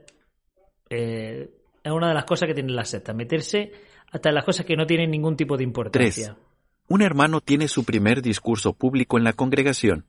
eh, 0.88 1.50
es 1.82 1.92
una 1.92 2.08
de 2.08 2.14
las 2.14 2.24
cosas 2.24 2.48
que 2.48 2.54
tienen 2.54 2.74
las 2.74 2.88
sectas, 2.88 3.14
meterse 3.14 3.72
hasta 4.10 4.30
en 4.30 4.34
las 4.34 4.44
cosas 4.44 4.66
que 4.66 4.76
no 4.76 4.86
tienen 4.86 5.10
ningún 5.10 5.36
tipo 5.36 5.56
de 5.56 5.64
importancia. 5.64 6.36
Un 6.88 7.02
hermano 7.02 7.40
tiene 7.40 7.68
su 7.68 7.84
primer 7.84 8.22
discurso 8.22 8.72
público 8.72 9.16
en 9.18 9.24
la 9.24 9.32
congregación 9.32 10.06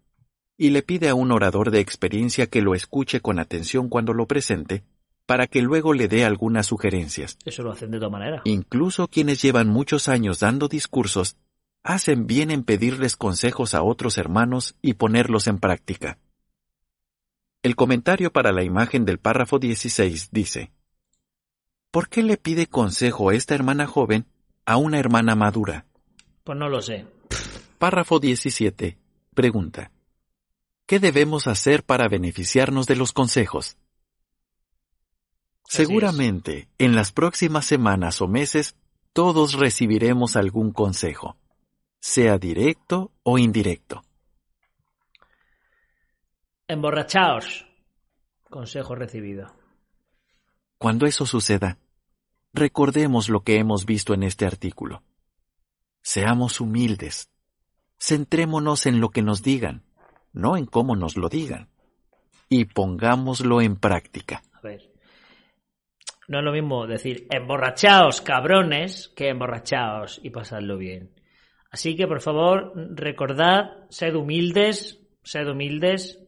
y 0.57 0.71
le 0.71 0.81
pide 0.81 1.09
a 1.09 1.15
un 1.15 1.31
orador 1.31 1.69
de 1.69 1.79
experiencia 1.79 2.47
que 2.47 2.61
lo 2.61 2.73
escuche 2.73 3.19
con 3.19 3.39
atención 3.39 3.89
cuando 3.89 4.13
lo 4.13 4.25
presente 4.25 4.83
para 5.25 5.47
que 5.47 5.61
luego 5.61 5.93
le 5.93 6.07
dé 6.07 6.25
algunas 6.25 6.65
sugerencias. 6.67 7.37
Eso 7.45 7.63
lo 7.63 7.71
hacen 7.71 7.91
de 7.91 7.99
todas 7.99 8.11
maneras. 8.11 8.41
Incluso 8.45 9.07
quienes 9.07 9.41
llevan 9.41 9.67
muchos 9.67 10.07
años 10.07 10.39
dando 10.39 10.67
discursos 10.67 11.37
hacen 11.84 12.27
bien 12.27 12.51
en 12.51 12.63
pedirles 12.63 13.15
consejos 13.15 13.73
a 13.73 13.84
otros 13.84 14.17
hermanos 14.17 14.75
y 14.82 14.93
ponerlos 14.93 15.47
en 15.47 15.59
práctica. 15.59 16.19
El 17.63 17.75
comentario 17.75 18.32
para 18.32 18.51
la 18.51 18.63
imagen 18.63 19.05
del 19.05 19.19
párrafo 19.19 19.59
16 19.59 20.29
dice, 20.32 20.71
¿Por 21.91 22.09
qué 22.09 22.23
le 22.23 22.38
pide 22.38 22.67
consejo 22.67 23.32
esta 23.32 23.53
hermana 23.53 23.86
joven 23.86 24.25
a 24.65 24.77
una 24.77 24.97
hermana 24.97 25.36
madura? 25.36 25.86
Pues 26.43 26.57
no 26.57 26.69
lo 26.69 26.82
sé. 26.82 27.05
Párrafo 27.77 28.19
17. 28.19 28.97
Pregunta. 29.34 29.91
¿Qué 30.86 30.99
debemos 30.99 31.47
hacer 31.47 31.84
para 31.84 32.07
beneficiarnos 32.07 32.88
de 32.88 32.95
los 32.95 33.13
consejos? 33.13 33.77
Seguramente, 35.65 36.67
en 36.77 36.95
las 36.95 37.11
próximas 37.11 37.65
semanas 37.65 38.21
o 38.21 38.27
meses, 38.27 38.75
todos 39.13 39.53
recibiremos 39.53 40.36
algún 40.36 40.71
consejo, 40.71 41.38
sea 42.01 42.39
directo 42.39 43.11
o 43.21 43.37
indirecto. 43.37 44.03
Emborrachaos. 46.67 47.67
Consejo 48.49 48.95
recibido. 48.95 49.53
Cuando 50.79 51.05
eso 51.05 51.25
suceda, 51.27 51.77
recordemos 52.53 53.29
lo 53.29 53.43
que 53.43 53.57
hemos 53.57 53.85
visto 53.85 54.15
en 54.15 54.23
este 54.23 54.47
artículo. 54.47 55.03
Seamos 56.01 56.59
humildes. 56.59 57.29
Centrémonos 57.99 58.87
en 58.87 58.99
lo 58.99 59.09
que 59.09 59.21
nos 59.21 59.43
digan, 59.43 59.83
no 60.33 60.57
en 60.57 60.65
cómo 60.65 60.95
nos 60.95 61.17
lo 61.17 61.29
digan. 61.29 61.69
Y 62.49 62.65
pongámoslo 62.65 63.61
en 63.61 63.75
práctica. 63.75 64.41
A 64.53 64.61
ver. 64.61 64.91
No 66.27 66.39
es 66.39 66.45
lo 66.45 66.51
mismo 66.51 66.87
decir 66.87 67.27
emborrachaos, 67.29 68.21
cabrones, 68.21 69.09
que 69.15 69.29
emborrachaos 69.29 70.19
y 70.23 70.31
pasadlo 70.31 70.77
bien. 70.77 71.20
Así 71.72 71.95
que, 71.95 72.05
por 72.05 72.22
favor, 72.22 72.74
recordad, 72.76 73.88
sed 73.89 74.15
humildes, 74.15 74.99
sed 75.24 75.47
humildes, 75.47 76.19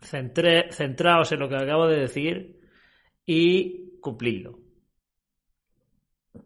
centré- 0.00 0.72
centraos 0.72 1.30
en 1.32 1.40
lo 1.40 1.48
que 1.48 1.56
acabo 1.56 1.86
de 1.86 2.00
decir 2.00 2.58
y 3.26 3.98
cumplidlo. 4.00 4.58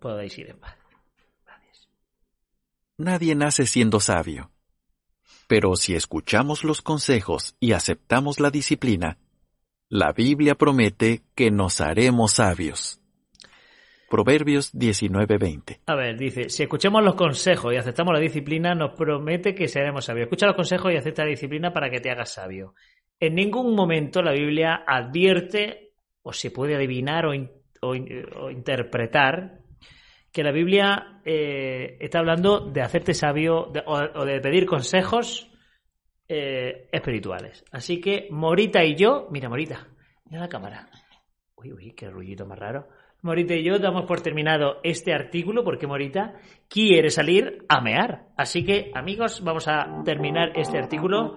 Podéis 0.01 0.37
ir 0.39 0.51
en 0.51 0.59
paz. 0.59 0.77
Nadie 2.99 3.35
nace 3.35 3.67
siendo 3.67 3.99
sabio. 3.99 4.51
Pero 5.47 5.75
si 5.77 5.95
escuchamos 5.95 6.65
los 6.65 6.83
consejos 6.83 7.57
y 7.59 7.73
aceptamos 7.73 8.41
la 8.41 8.51
disciplina, 8.51 9.19
la 9.89 10.13
Biblia 10.13 10.55
promete 10.55 11.23
que 11.35 11.51
nos 11.51 11.81
haremos 11.81 12.33
sabios. 12.35 13.00
Proverbios 14.11 14.73
19:20. 14.75 15.83
A 15.87 15.95
ver, 15.95 16.19
dice, 16.19 16.49
si 16.51 16.65
escuchamos 16.65 17.03
los 17.05 17.15
consejos 17.15 17.73
y 17.73 17.77
aceptamos 17.77 18.13
la 18.13 18.19
disciplina, 18.21 18.75
nos 18.75 18.91
promete 18.97 19.55
que 19.55 19.69
seremos 19.69 20.05
sabios. 20.05 20.25
Escucha 20.25 20.47
los 20.47 20.57
consejos 20.57 20.93
y 20.93 20.97
acepta 20.97 21.23
la 21.23 21.31
disciplina 21.31 21.73
para 21.73 21.89
que 21.89 22.01
te 22.01 22.11
hagas 22.11 22.33
sabio. 22.35 22.75
En 23.21 23.37
ningún 23.37 23.75
momento 23.77 24.21
la 24.21 24.33
Biblia 24.33 24.83
advierte 24.87 25.93
o 26.23 26.33
se 26.33 26.51
puede 26.51 26.75
adivinar 26.75 27.25
o, 27.27 27.31
o 27.83 27.95
in- 27.95 28.27
o 28.37 28.51
interpretar 28.51 29.61
que 30.33 30.43
la 30.43 30.51
Biblia 30.53 31.21
eh, 31.25 31.97
está 32.01 32.19
hablando 32.19 32.61
de 32.69 32.83
hacerte 32.83 33.15
sabio 33.15 33.73
o 33.87 34.25
de 34.25 34.41
pedir 34.41 34.67
consejos 34.67 35.51
eh, 36.29 36.89
espirituales. 36.93 37.65
Así 37.71 38.01
que 38.01 38.27
Morita 38.31 38.83
y 38.85 38.97
yo, 38.97 39.29
mira 39.31 39.49
Morita, 39.49 39.87
mira 40.27 40.41
la 40.43 40.49
cámara. 40.49 40.89
Uy, 41.57 41.73
uy, 41.73 41.93
qué 41.93 42.11
rullito 42.11 42.47
más 42.47 42.59
raro. 42.59 42.89
Morita 43.23 43.55
y 43.55 43.63
yo 43.63 43.79
damos 43.79 44.07
por 44.07 44.23
terminado 44.23 44.81
este 44.83 45.13
artículo 45.13 45.63
porque 45.63 45.87
Morita 45.87 46.35
quiere 46.69 47.11
salir 47.11 47.65
a 47.69 47.81
mear. 47.83 48.29
Así 48.37 48.65
que, 48.65 48.91
amigos, 48.95 49.43
vamos 49.45 49.69
a 49.69 50.03
terminar 50.05 50.53
este 50.55 50.79
artículo. 50.79 51.37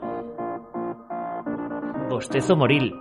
Bostezo 2.10 2.56
moril. 2.56 2.94